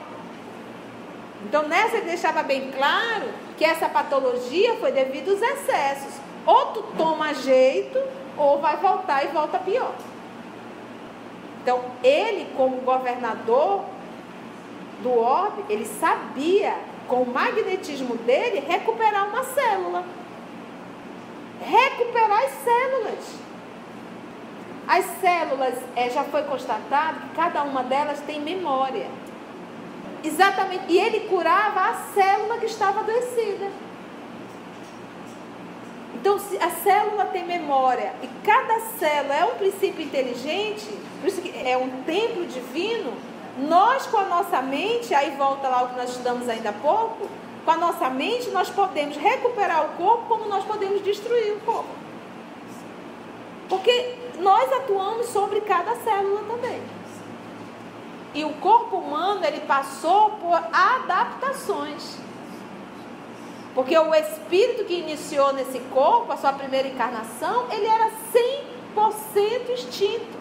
Então, 1.46 1.66
nessa 1.68 1.98
ele 1.98 2.08
deixava 2.08 2.44
bem 2.44 2.72
claro 2.72 3.26
que 3.58 3.64
essa 3.64 3.88
patologia 3.88 4.76
foi 4.76 4.92
devido 4.92 5.32
aos 5.32 5.42
excessos. 5.42 6.14
Ou 6.46 6.68
tu 6.68 6.84
toma 6.98 7.34
jeito, 7.34 8.00
ou 8.38 8.60
vai 8.60 8.76
voltar 8.78 9.24
e 9.24 9.28
volta 9.28 9.58
pior. 9.60 9.94
Então, 11.62 11.82
ele, 12.04 12.48
como 12.56 12.78
governador 12.78 13.84
do 15.02 15.18
orbe, 15.18 15.64
ele 15.70 15.86
sabia, 15.86 16.76
com 17.08 17.22
o 17.22 17.34
magnetismo 17.34 18.16
dele, 18.18 18.64
recuperar 18.68 19.30
uma 19.30 19.44
célula. 19.44 20.04
Recuperar 21.62 22.44
as 22.44 22.52
células. 22.64 23.48
As 24.88 25.06
células, 25.20 25.76
é, 25.96 26.10
já 26.10 26.24
foi 26.24 26.44
constatado 26.44 27.20
que 27.20 27.36
cada 27.36 27.64
uma 27.64 27.84
delas 27.84 28.20
tem 28.22 28.40
memória. 28.42 29.08
Exatamente. 30.24 30.86
E 30.90 30.98
ele 30.98 31.22
curava 31.28 31.82
a 31.82 31.94
célula 32.14 32.58
que 32.58 32.66
estava 32.66 33.02
adoecida. 33.02 33.70
Então, 36.16 36.40
se 36.40 36.58
a 36.58 36.70
célula 36.70 37.26
tem 37.26 37.46
memória 37.46 38.14
e 38.24 38.28
cada 38.44 38.80
célula 38.98 39.36
é 39.36 39.46
um 39.46 39.56
princípio 39.56 40.04
inteligente, 40.04 40.88
por 41.22 41.28
isso 41.28 41.42
que 41.42 41.54
é 41.56 41.78
um 41.78 42.02
templo 42.04 42.46
divino, 42.46 43.14
nós 43.58 44.06
com 44.08 44.18
a 44.18 44.26
nossa 44.26 44.62
mente, 44.62 45.14
aí 45.14 45.32
volta 45.32 45.68
lá 45.68 45.84
o 45.84 45.90
que 45.90 45.98
nós 45.98 46.10
estudamos 46.12 46.48
ainda 46.48 46.70
há 46.70 46.74
pouco, 46.74 47.28
com 47.66 47.72
a 47.72 47.78
nossa 47.78 48.10
mente 48.10 48.50
nós 48.52 48.70
podemos 48.70 49.18
recuperar 49.18 49.86
o 49.86 49.90
corpo 49.98 50.26
como 50.28 50.46
nós 50.46 50.64
podemos 50.64 51.04
destruir 51.04 51.54
o 51.54 51.60
corpo. 51.62 51.90
Porque 53.68 54.16
nós 54.40 54.72
atuamos 54.72 55.28
sobre 55.28 55.62
cada 55.62 55.96
célula 55.98 56.44
também. 56.48 56.82
E 58.34 58.46
o 58.46 58.54
corpo 58.54 58.98
humano, 58.98 59.44
ele 59.44 59.62
passou 59.62 60.32
por 60.32 60.56
adaptações. 60.72 62.18
Porque 63.74 63.98
o 63.98 64.14
espírito 64.14 64.86
que 64.86 65.00
iniciou 65.00 65.54
nesse 65.54 65.80
corpo, 65.92 66.32
a 66.32 66.38
sua 66.38 66.54
primeira 66.54 66.88
encarnação, 66.88 67.66
ele 67.72 67.86
era 67.86 68.10
100% 68.96 69.70
extinto. 69.74 70.38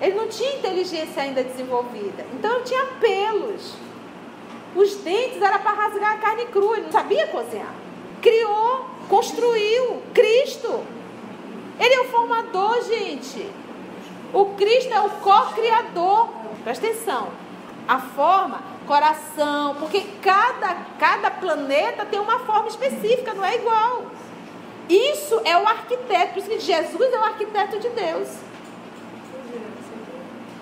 Ele 0.00 0.14
não 0.14 0.28
tinha 0.28 0.56
inteligência 0.56 1.22
ainda 1.22 1.42
desenvolvida. 1.42 2.24
Então 2.32 2.54
ele 2.54 2.64
tinha 2.64 2.84
pelos. 3.00 3.74
Os 4.76 4.94
dentes 4.96 5.42
era 5.42 5.58
para 5.58 5.72
rasgar 5.72 6.14
a 6.14 6.18
carne 6.18 6.46
crua, 6.46 6.76
ele 6.76 6.86
não 6.86 6.92
sabia 6.92 7.26
cozinhar. 7.28 7.74
Criou, 8.22 8.86
construiu, 9.08 10.02
Cristo. 10.14 10.84
Ele 11.80 11.94
é 11.94 12.00
o 12.00 12.04
formador, 12.04 12.82
gente. 12.84 13.50
O 14.32 14.46
Cristo 14.56 14.92
é 14.92 15.00
o 15.00 15.10
co-criador. 15.10 16.28
Presta 16.62 16.86
atenção. 16.86 17.28
A 17.86 17.98
forma, 17.98 18.62
coração, 18.86 19.76
porque 19.76 20.00
cada, 20.22 20.76
cada 20.98 21.30
planeta 21.30 22.04
tem 22.04 22.20
uma 22.20 22.40
forma 22.40 22.68
específica, 22.68 23.32
não 23.32 23.44
é 23.44 23.56
igual. 23.56 24.02
Isso 24.88 25.40
é 25.44 25.56
o 25.56 25.66
arquiteto, 25.66 26.32
por 26.32 26.38
isso 26.38 26.50
que 26.50 26.60
Jesus 26.60 27.12
é 27.12 27.18
o 27.18 27.24
arquiteto 27.24 27.78
de 27.78 27.88
Deus. 27.90 28.28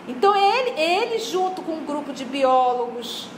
Então 0.08 0.34
ele, 0.36 0.80
ele 0.80 1.18
junto 1.18 1.62
com 1.62 1.72
um 1.72 1.84
grupo 1.84 2.12
de 2.12 2.24
biólogos, 2.24 3.28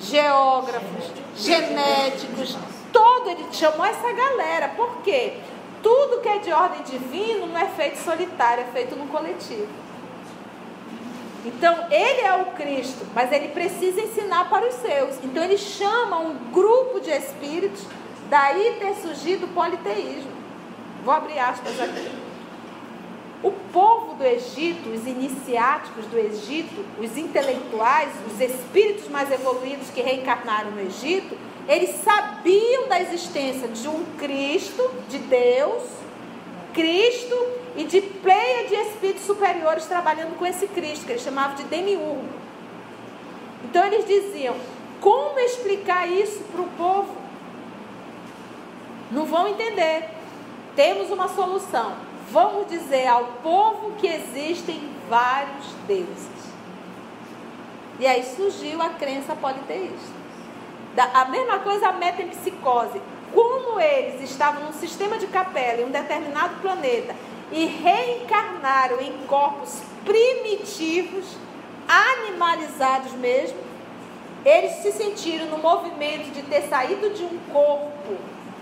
geógrafos, 0.00 1.10
genéticos, 1.36 2.56
todo 2.92 3.30
ele 3.30 3.46
chamou 3.52 3.84
essa 3.84 4.12
galera. 4.12 4.68
Por 4.68 5.02
quê? 5.02 5.34
Tudo 5.82 6.20
que 6.20 6.28
é 6.28 6.38
de 6.38 6.52
ordem 6.52 6.82
divina 6.82 7.46
não 7.46 7.58
é 7.58 7.66
feito 7.66 7.98
solitário, 7.98 8.64
é 8.64 8.72
feito 8.72 8.96
no 8.96 9.06
coletivo. 9.06 9.68
Então, 11.44 11.86
ele 11.92 12.22
é 12.22 12.34
o 12.34 12.46
Cristo, 12.56 13.06
mas 13.14 13.30
ele 13.30 13.48
precisa 13.48 14.00
ensinar 14.00 14.50
para 14.50 14.66
os 14.66 14.74
seus. 14.74 15.14
Então, 15.22 15.44
ele 15.44 15.56
chama 15.56 16.18
um 16.18 16.34
grupo 16.52 17.00
de 17.00 17.10
espíritos, 17.10 17.84
daí 18.28 18.76
ter 18.80 18.96
surgido 18.96 19.46
o 19.46 19.48
politeísmo. 19.50 20.32
Vou 21.04 21.14
abrir 21.14 21.38
aspas 21.38 21.80
aqui. 21.80 22.25
O 23.42 23.50
povo 23.72 24.14
do 24.14 24.24
Egito, 24.24 24.88
os 24.88 25.06
iniciáticos 25.06 26.06
do 26.06 26.18
Egito, 26.18 26.84
os 26.98 27.16
intelectuais, 27.16 28.10
os 28.26 28.40
espíritos 28.40 29.08
mais 29.08 29.30
evoluídos 29.30 29.90
que 29.90 30.00
reencarnaram 30.00 30.70
no 30.70 30.80
Egito, 30.80 31.36
eles 31.68 31.96
sabiam 32.02 32.88
da 32.88 33.00
existência 33.00 33.68
de 33.68 33.86
um 33.88 34.04
Cristo, 34.18 34.90
de 35.08 35.18
Deus, 35.18 35.82
Cristo 36.72 37.36
e 37.76 37.84
de 37.84 38.00
pleia 38.00 38.68
de 38.68 38.74
espíritos 38.74 39.26
superiores 39.26 39.84
trabalhando 39.86 40.36
com 40.38 40.46
esse 40.46 40.66
Cristo, 40.68 41.04
que 41.04 41.12
eles 41.12 41.22
chamavam 41.22 41.56
de 41.56 41.64
demiurgo. 41.64 42.24
Então 43.64 43.84
eles 43.84 44.06
diziam: 44.06 44.56
como 45.00 45.38
explicar 45.40 46.08
isso 46.08 46.42
para 46.52 46.62
o 46.62 46.68
povo? 46.70 47.14
Não 49.10 49.24
vão 49.24 49.48
entender. 49.48 50.08
Temos 50.74 51.10
uma 51.10 51.28
solução. 51.28 52.05
Vamos 52.30 52.68
dizer 52.68 53.06
ao 53.06 53.24
povo 53.42 53.92
que 53.92 54.06
existem 54.06 54.90
vários 55.08 55.66
deuses. 55.86 56.36
E 58.00 58.06
aí 58.06 58.22
surgiu 58.24 58.82
a 58.82 58.90
crença 58.90 59.34
politeísta. 59.34 60.16
A 61.14 61.26
mesma 61.26 61.60
coisa 61.60 61.88
a 61.88 61.92
metempsicose. 61.92 63.00
Como 63.32 63.78
eles 63.78 64.22
estavam 64.22 64.64
num 64.64 64.72
sistema 64.72 65.18
de 65.18 65.26
capela 65.26 65.82
em 65.82 65.84
um 65.84 65.90
determinado 65.90 66.60
planeta 66.60 67.14
e 67.52 67.66
reencarnaram 67.66 69.00
em 69.00 69.12
corpos 69.26 69.82
primitivos, 70.04 71.36
animalizados 71.86 73.12
mesmo, 73.12 73.58
eles 74.44 74.72
se 74.76 74.92
sentiram 74.92 75.46
no 75.46 75.58
movimento 75.58 76.32
de 76.32 76.42
ter 76.42 76.62
saído 76.62 77.10
de 77.10 77.24
um 77.24 77.38
corpo 77.52 78.16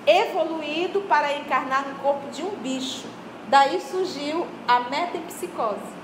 evoluído 0.07 1.03
para 1.03 1.37
encarnar 1.39 1.87
no 1.89 1.95
corpo 1.97 2.29
de 2.31 2.43
um 2.43 2.51
bicho. 2.57 3.07
Daí 3.49 3.81
surgiu 3.81 4.47
a 4.67 4.81
metempsicose. 4.81 5.95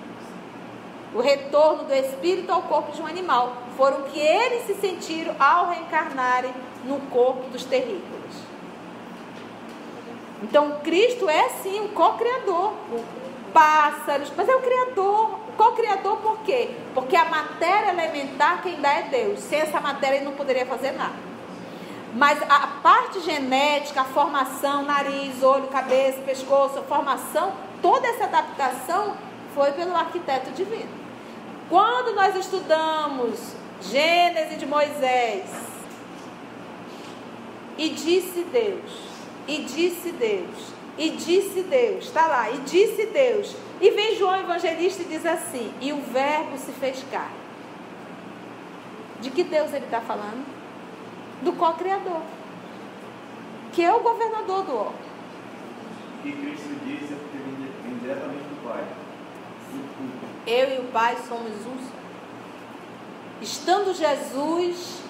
O 1.14 1.20
retorno 1.20 1.84
do 1.84 1.94
espírito 1.94 2.52
ao 2.52 2.62
corpo 2.62 2.92
de 2.92 3.02
um 3.02 3.06
animal. 3.06 3.56
Foram 3.76 4.02
que 4.02 4.18
eles 4.18 4.66
se 4.66 4.74
sentiram 4.74 5.34
ao 5.38 5.70
reencarnarem 5.70 6.52
no 6.84 7.00
corpo 7.10 7.48
dos 7.50 7.64
terrícolas. 7.64 8.20
Então, 10.42 10.80
Cristo 10.82 11.28
é 11.28 11.48
sim 11.62 11.80
o 11.80 11.88
co-criador. 11.88 12.72
Pássaros, 13.52 14.32
mas 14.36 14.48
é 14.48 14.54
o 14.54 14.60
criador. 14.60 15.38
Co-criador 15.56 16.16
por 16.18 16.38
quê? 16.42 16.70
Porque 16.94 17.16
a 17.16 17.24
matéria 17.24 17.90
elementar 17.90 18.62
quem 18.62 18.80
dá 18.80 18.92
é 18.92 19.02
Deus. 19.02 19.40
Sem 19.40 19.60
essa 19.60 19.80
matéria 19.80 20.16
ele 20.16 20.24
não 20.24 20.32
poderia 20.32 20.64
fazer 20.64 20.92
nada. 20.92 21.29
Mas 22.14 22.42
a 22.42 22.66
parte 22.82 23.20
genética, 23.20 24.00
a 24.00 24.04
formação, 24.04 24.82
nariz, 24.82 25.42
olho, 25.42 25.68
cabeça, 25.68 26.20
pescoço, 26.22 26.82
formação, 26.88 27.52
toda 27.80 28.06
essa 28.08 28.24
adaptação 28.24 29.16
foi 29.54 29.72
pelo 29.72 29.94
arquiteto 29.94 30.50
divino. 30.50 30.90
Quando 31.68 32.14
nós 32.14 32.34
estudamos 32.34 33.54
Gênesis 33.82 34.58
de 34.58 34.66
Moisés, 34.66 35.44
e 37.78 37.90
disse 37.90 38.44
Deus, 38.52 38.90
e 39.46 39.58
disse 39.62 40.12
Deus, 40.12 40.72
e 40.98 41.10
disse 41.10 41.62
Deus, 41.62 42.04
está 42.04 42.26
lá, 42.26 42.50
e 42.50 42.58
disse 42.58 43.06
Deus. 43.06 43.56
E 43.80 43.90
vem 43.90 44.16
João 44.16 44.38
Evangelista 44.38 45.02
e 45.02 45.06
diz 45.06 45.24
assim: 45.24 45.72
e 45.80 45.92
o 45.92 46.02
Verbo 46.02 46.58
se 46.58 46.72
fez 46.72 47.02
carne. 47.10 47.40
De 49.22 49.30
que 49.30 49.42
Deus 49.42 49.72
ele 49.72 49.86
está 49.86 50.00
falando? 50.00 50.59
Do 51.42 51.52
co-criador, 51.54 52.20
que 53.72 53.82
é 53.82 53.92
o 53.92 54.00
governador 54.00 54.64
do 54.64 54.76
ó. 54.76 54.92
Que 56.22 56.32
Cristo 56.32 56.68
disse 56.84 57.14
é 57.14 57.16
porque 57.16 57.38
vem 57.38 57.98
diretamente 57.98 58.44
do 58.44 58.68
Pai. 58.68 58.84
Eu 60.46 60.76
e 60.76 60.78
o 60.80 60.92
Pai 60.92 61.16
somos 61.26 61.52
um 61.66 61.78
só. 61.78 62.00
Estando 63.40 63.94
Jesus, 63.94 65.00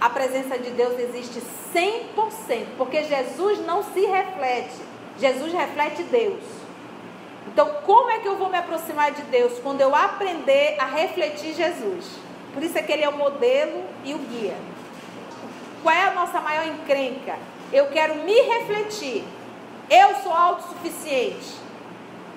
a 0.00 0.10
presença 0.10 0.58
de 0.58 0.70
Deus 0.70 0.98
existe 0.98 1.40
100%, 1.74 2.66
porque 2.76 3.04
Jesus 3.04 3.60
não 3.64 3.82
se 3.82 4.00
reflete, 4.00 4.76
Jesus 5.18 5.52
reflete 5.52 6.02
Deus. 6.02 6.42
Então, 7.52 7.66
como 7.84 8.10
é 8.10 8.18
que 8.18 8.28
eu 8.28 8.36
vou 8.36 8.50
me 8.50 8.58
aproximar 8.58 9.12
de 9.12 9.22
Deus? 9.22 9.58
Quando 9.62 9.80
eu 9.80 9.94
aprender 9.94 10.76
a 10.78 10.84
refletir 10.84 11.54
Jesus. 11.54 12.06
Por 12.52 12.62
isso 12.62 12.76
é 12.76 12.82
que 12.82 12.92
ele 12.92 13.04
é 13.04 13.08
o 13.08 13.16
modelo 13.16 13.84
e 14.04 14.14
o 14.14 14.18
guia. 14.18 14.56
Qual 15.82 15.94
é 15.94 16.02
a 16.04 16.12
nossa 16.12 16.40
maior 16.40 16.66
encrenca? 16.66 17.38
Eu 17.72 17.88
quero 17.88 18.16
me 18.16 18.40
refletir. 18.42 19.24
Eu 19.88 20.14
sou 20.22 20.32
autossuficiente. 20.32 21.58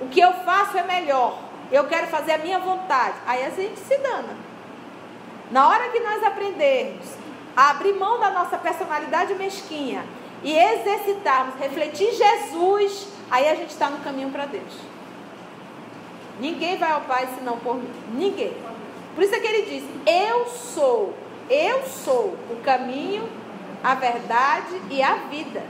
o 0.01 0.07
que 0.07 0.19
eu 0.19 0.33
faço 0.45 0.77
é 0.77 0.83
melhor, 0.83 1.39
eu 1.71 1.85
quero 1.87 2.07
fazer 2.07 2.33
a 2.33 2.37
minha 2.37 2.59
vontade, 2.59 3.15
aí 3.25 3.45
a 3.45 3.49
gente 3.49 3.79
se 3.79 3.97
dana. 3.97 4.35
Na 5.51 5.69
hora 5.69 5.89
que 5.89 5.99
nós 5.99 6.23
aprendermos 6.23 7.05
a 7.55 7.69
abrir 7.69 7.93
mão 7.93 8.19
da 8.19 8.31
nossa 8.31 8.57
personalidade 8.57 9.35
mesquinha 9.35 10.03
e 10.43 10.57
exercitarmos, 10.57 11.55
refletir 11.55 12.11
Jesus, 12.11 13.07
aí 13.29 13.47
a 13.47 13.55
gente 13.55 13.69
está 13.69 13.89
no 13.89 13.99
caminho 13.99 14.29
para 14.29 14.45
Deus. 14.45 14.73
Ninguém 16.39 16.77
vai 16.77 16.91
ao 16.91 17.01
Pai 17.01 17.29
senão 17.37 17.57
por 17.59 17.75
mim. 17.75 17.93
Ninguém. 18.13 18.57
Por 19.15 19.23
isso 19.23 19.35
é 19.35 19.39
que 19.39 19.47
ele 19.47 19.61
diz: 19.63 19.83
Eu 20.07 20.47
sou, 20.47 21.13
eu 21.53 21.85
sou 21.85 22.35
o 22.49 22.61
caminho, 22.63 23.29
a 23.83 23.95
verdade 23.95 24.81
e 24.89 25.01
a 25.01 25.15
vida. 25.15 25.63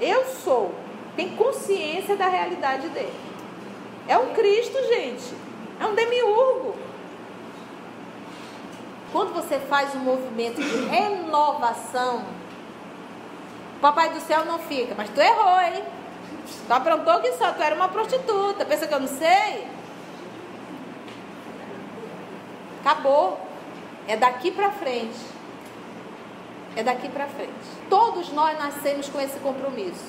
Eu 0.00 0.24
sou. 0.26 0.74
Tem 1.16 1.36
consciência 1.36 2.16
da 2.16 2.28
realidade 2.28 2.88
dele. 2.88 3.14
É 4.06 4.18
um 4.18 4.34
Cristo, 4.34 4.76
gente. 4.88 5.34
É 5.80 5.86
um 5.86 5.94
demiurgo. 5.94 6.76
Quando 9.12 9.32
você 9.32 9.58
faz 9.60 9.94
um 9.94 10.00
movimento 10.00 10.60
de 10.60 10.86
renovação, 10.86 12.24
o 13.76 13.80
Papai 13.80 14.10
do 14.10 14.20
Céu 14.20 14.44
não 14.44 14.58
fica, 14.58 14.94
mas 14.96 15.08
tu 15.10 15.20
errou, 15.20 15.60
hein? 15.60 15.84
Tu 16.66 16.72
aprontou 16.72 17.20
que 17.20 17.32
só, 17.32 17.52
tu 17.52 17.62
era 17.62 17.74
uma 17.74 17.88
prostituta. 17.88 18.64
Pensa 18.64 18.86
que 18.86 18.94
eu 18.94 19.00
não 19.00 19.08
sei? 19.08 19.68
Acabou. 22.80 23.43
É 24.06 24.16
daqui 24.16 24.50
para 24.50 24.70
frente. 24.70 25.18
É 26.76 26.82
daqui 26.82 27.08
para 27.08 27.26
frente. 27.26 27.52
Todos 27.88 28.32
nós 28.32 28.58
nascemos 28.58 29.08
com 29.08 29.20
esse 29.20 29.38
compromisso. 29.40 30.04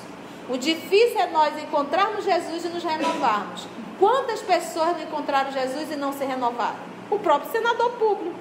O 0.50 0.58
difícil 0.58 1.20
é 1.20 1.28
nós 1.28 1.58
encontrarmos 1.58 2.24
Jesus 2.24 2.66
e 2.66 2.70
nos 2.70 2.84
renovarmos. 2.84 3.68
Quantas 4.00 4.41
pessoas 4.41 4.98
não 4.98 5.04
encontraram 5.04 5.52
Jesus 5.52 5.91
e 5.91 5.96
não 5.96 6.12
se 6.12 6.24
renovaram? 6.26 6.76
O 7.10 7.18
próprio 7.20 7.52
senador 7.52 7.91
público. 7.93 8.36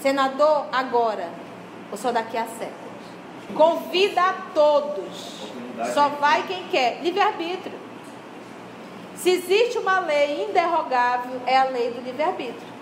Senador, 0.00 0.66
agora, 0.72 1.30
ou 1.90 1.98
só 1.98 2.12
daqui 2.12 2.36
a 2.36 2.46
séculos? 2.46 2.86
Convida 3.54 4.22
a 4.22 4.32
todos. 4.54 5.50
Só 5.92 6.08
vai 6.08 6.44
quem 6.44 6.68
quer. 6.68 7.02
Livre-arbítrio. 7.02 7.78
Se 9.16 9.30
existe 9.30 9.78
uma 9.78 10.00
lei 10.00 10.44
inderrogável, 10.44 11.40
é 11.46 11.56
a 11.56 11.64
lei 11.64 11.90
do 11.90 12.00
livre-arbítrio. 12.00 12.75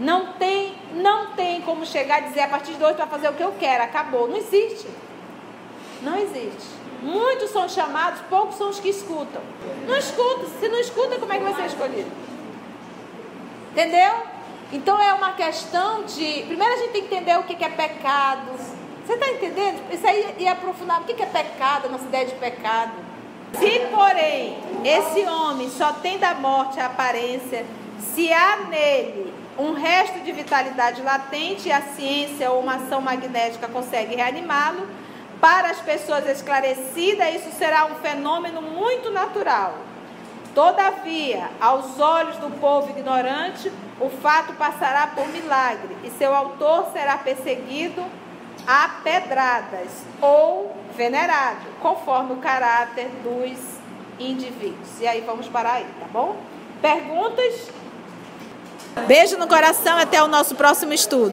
Não 0.00 0.32
tem, 0.32 0.74
não 0.94 1.32
tem 1.32 1.60
como 1.60 1.84
chegar 1.84 2.22
e 2.22 2.28
dizer 2.28 2.40
a 2.40 2.48
partir 2.48 2.72
de 2.72 2.82
hoje 2.82 2.94
para 2.94 3.06
fazer 3.06 3.28
o 3.28 3.34
que 3.34 3.42
eu 3.42 3.52
quero, 3.60 3.84
acabou. 3.84 4.26
Não 4.26 4.36
existe. 4.38 4.88
Não 6.00 6.16
existe. 6.16 6.80
Muitos 7.02 7.50
são 7.50 7.68
chamados, 7.68 8.22
poucos 8.30 8.56
são 8.56 8.70
os 8.70 8.80
que 8.80 8.88
escutam. 8.88 9.42
Não 9.86 9.94
escuta. 9.94 10.46
Se 10.58 10.68
não 10.70 10.80
escuta, 10.80 11.18
como 11.18 11.30
é 11.30 11.36
que 11.36 11.44
vai 11.44 11.54
ser 11.54 11.66
escolhido? 11.66 12.10
Entendeu? 13.72 14.22
Então 14.72 14.98
é 14.98 15.12
uma 15.12 15.34
questão 15.34 16.04
de. 16.04 16.44
Primeiro 16.46 16.72
a 16.72 16.76
gente 16.78 16.92
tem 16.92 17.02
que 17.02 17.14
entender 17.14 17.38
o 17.38 17.42
que 17.42 17.62
é 17.62 17.68
pecado. 17.68 18.52
Você 19.04 19.12
está 19.12 19.28
entendendo? 19.28 19.82
Isso 19.92 20.06
aí 20.06 20.34
ia 20.38 20.52
aprofundar. 20.52 21.02
O 21.02 21.04
que 21.04 21.22
é 21.22 21.26
pecado, 21.26 21.86
a 21.86 21.88
nossa 21.90 22.04
ideia 22.04 22.24
de 22.24 22.34
pecado. 22.36 22.92
Se, 23.58 23.80
porém, 23.90 24.56
esse 24.82 25.26
homem 25.26 25.68
só 25.68 25.92
tem 25.92 26.18
da 26.18 26.34
morte 26.34 26.80
a 26.80 26.86
aparência, 26.86 27.66
se 27.98 28.32
há 28.32 28.60
nele 28.68 29.39
um 29.58 29.72
resto 29.72 30.20
de 30.20 30.32
vitalidade 30.32 31.02
latente 31.02 31.68
e 31.68 31.72
a 31.72 31.82
ciência 31.82 32.50
ou 32.50 32.60
uma 32.60 32.76
ação 32.76 33.00
magnética 33.00 33.68
consegue 33.68 34.16
reanimá-lo, 34.16 34.86
para 35.40 35.70
as 35.70 35.80
pessoas 35.80 36.28
esclarecidas, 36.28 37.34
isso 37.34 37.50
será 37.56 37.86
um 37.86 37.94
fenômeno 37.96 38.60
muito 38.60 39.10
natural. 39.10 39.74
Todavia, 40.54 41.48
aos 41.60 41.98
olhos 41.98 42.36
do 42.36 42.50
povo 42.60 42.90
ignorante, 42.90 43.72
o 44.00 44.10
fato 44.10 44.52
passará 44.54 45.06
por 45.06 45.26
milagre 45.28 45.96
e 46.04 46.10
seu 46.10 46.34
autor 46.34 46.88
será 46.92 47.16
perseguido 47.18 48.04
a 48.66 49.00
pedradas 49.02 50.04
ou 50.20 50.76
venerado, 50.96 51.66
conforme 51.80 52.34
o 52.34 52.36
caráter 52.36 53.08
dos 53.22 53.58
indivíduos. 54.18 55.00
E 55.00 55.06
aí 55.06 55.22
vamos 55.22 55.48
parar 55.48 55.74
aí, 55.74 55.86
tá 55.98 56.06
bom? 56.12 56.36
Perguntas? 56.82 57.70
Beijo 59.06 59.36
no 59.36 59.46
coração, 59.46 59.98
até 59.98 60.22
o 60.22 60.28
nosso 60.28 60.54
próximo 60.54 60.92
estudo. 60.92 61.28